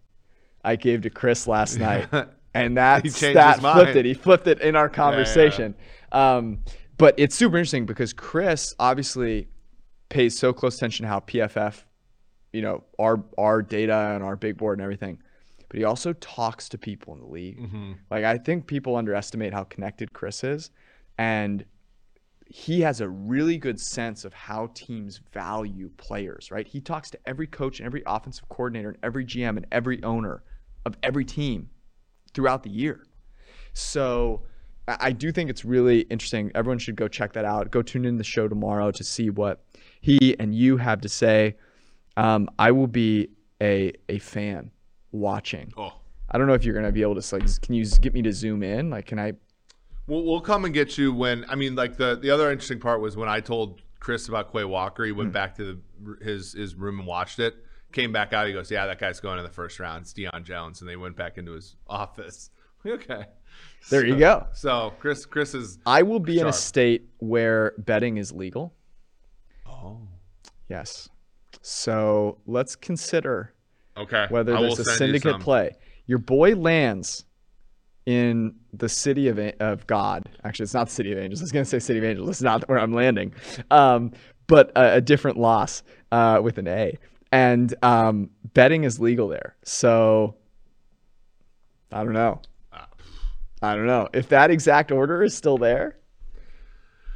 [0.64, 2.08] I gave to Chris last night,
[2.54, 4.06] and that stat flipped it.
[4.06, 5.76] He flipped it in our conversation.
[6.12, 6.60] Um,
[6.98, 9.48] but it's super interesting because Chris obviously
[10.10, 11.84] pays so close attention to how PFF,
[12.52, 15.20] you know, our our data and our big board and everything.
[15.70, 17.60] But he also talks to people in the league.
[17.60, 17.94] Mm-hmm.
[18.12, 20.70] Like I think people underestimate how connected Chris is,
[21.18, 21.66] and
[22.46, 26.68] he has a really good sense of how teams value players, right?
[26.68, 30.44] He talks to every coach and every offensive coordinator and every GM and every owner
[30.86, 31.70] of every team
[32.34, 33.06] throughout the year.
[33.74, 34.42] So
[34.88, 36.52] I do think it's really interesting.
[36.56, 37.72] Everyone should go check that out.
[37.72, 39.64] Go tune in the show tomorrow to see what
[40.02, 41.56] he and you have to say.
[42.18, 43.30] Um, I will be
[43.62, 44.72] a a fan
[45.12, 45.74] watching.
[45.78, 45.94] Oh,
[46.30, 47.62] I don't know if you're gonna be able to like.
[47.62, 48.90] Can you get me to zoom in?
[48.90, 49.34] Like, can I?
[50.08, 51.46] we'll, we'll come and get you when.
[51.50, 54.66] I mean, like the the other interesting part was when I told Chris about Quay
[54.66, 55.06] Walker.
[55.06, 55.34] He went Hmm.
[55.34, 57.56] back to the, his his room and watched it.
[57.94, 58.48] Came back out.
[58.48, 60.02] He goes, "Yeah, that guy's going in the first round.
[60.02, 62.50] It's Deion Jones." And they went back into his office.
[62.86, 63.24] Okay.
[63.90, 64.46] There you go.
[64.52, 65.80] So Chris, Chris is.
[65.86, 68.74] I will be in a state where betting is legal.
[69.66, 70.02] Oh.
[70.68, 71.08] Yes.
[71.62, 73.54] So let's consider
[73.96, 74.26] Okay.
[74.30, 75.72] whether I there's a send you syndicate play.
[76.08, 77.24] Your boy lands
[78.06, 80.30] in the city of of God.
[80.44, 81.40] Actually, it's not the city of angels.
[81.40, 82.30] I was going to say city of angels.
[82.30, 83.34] It's not where I'm landing.
[83.72, 84.12] Um,
[84.48, 86.98] but a, a different loss uh, with an A.
[87.34, 89.56] And um, betting is legal there.
[89.64, 90.36] So
[91.92, 92.42] I don't know.
[93.60, 95.98] I don't know if that exact order is still there.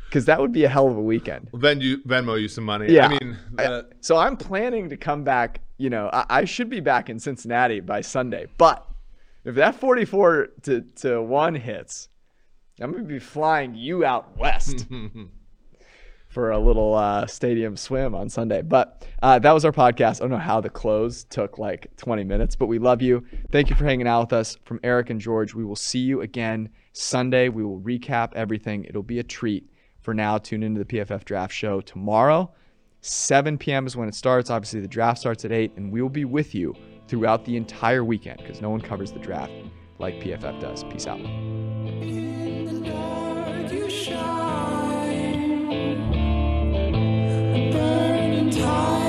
[0.07, 1.49] Because that would be a hell of a weekend.
[1.51, 2.91] Venmo you, Venmo you some money.
[2.91, 3.07] Yeah.
[3.07, 5.59] I mean, the, So I'm planning to come back.
[5.77, 8.47] You know, I, I should be back in Cincinnati by Sunday.
[8.57, 8.87] But
[9.43, 12.07] if that 44 to, to 1 hits,
[12.79, 14.87] I'm going to be flying you out west
[16.37, 18.61] for a little uh, stadium swim on Sunday.
[18.61, 20.17] But uh, that was our podcast.
[20.17, 23.25] I don't know how the close took like 20 minutes, but we love you.
[23.51, 24.55] Thank you for hanging out with us.
[24.63, 27.49] From Eric and George, we will see you again Sunday.
[27.49, 28.85] We will recap everything.
[28.85, 29.67] It'll be a treat.
[30.03, 32.53] For now, tune into the PFF Draft Show tomorrow.
[33.01, 33.87] 7 p.m.
[33.87, 34.51] is when it starts.
[34.51, 36.75] Obviously, the draft starts at 8, and we will be with you
[37.07, 39.53] throughout the entire weekend because no one covers the draft
[39.97, 40.83] like PFF does.
[40.83, 42.26] Peace out.
[48.67, 49.06] home.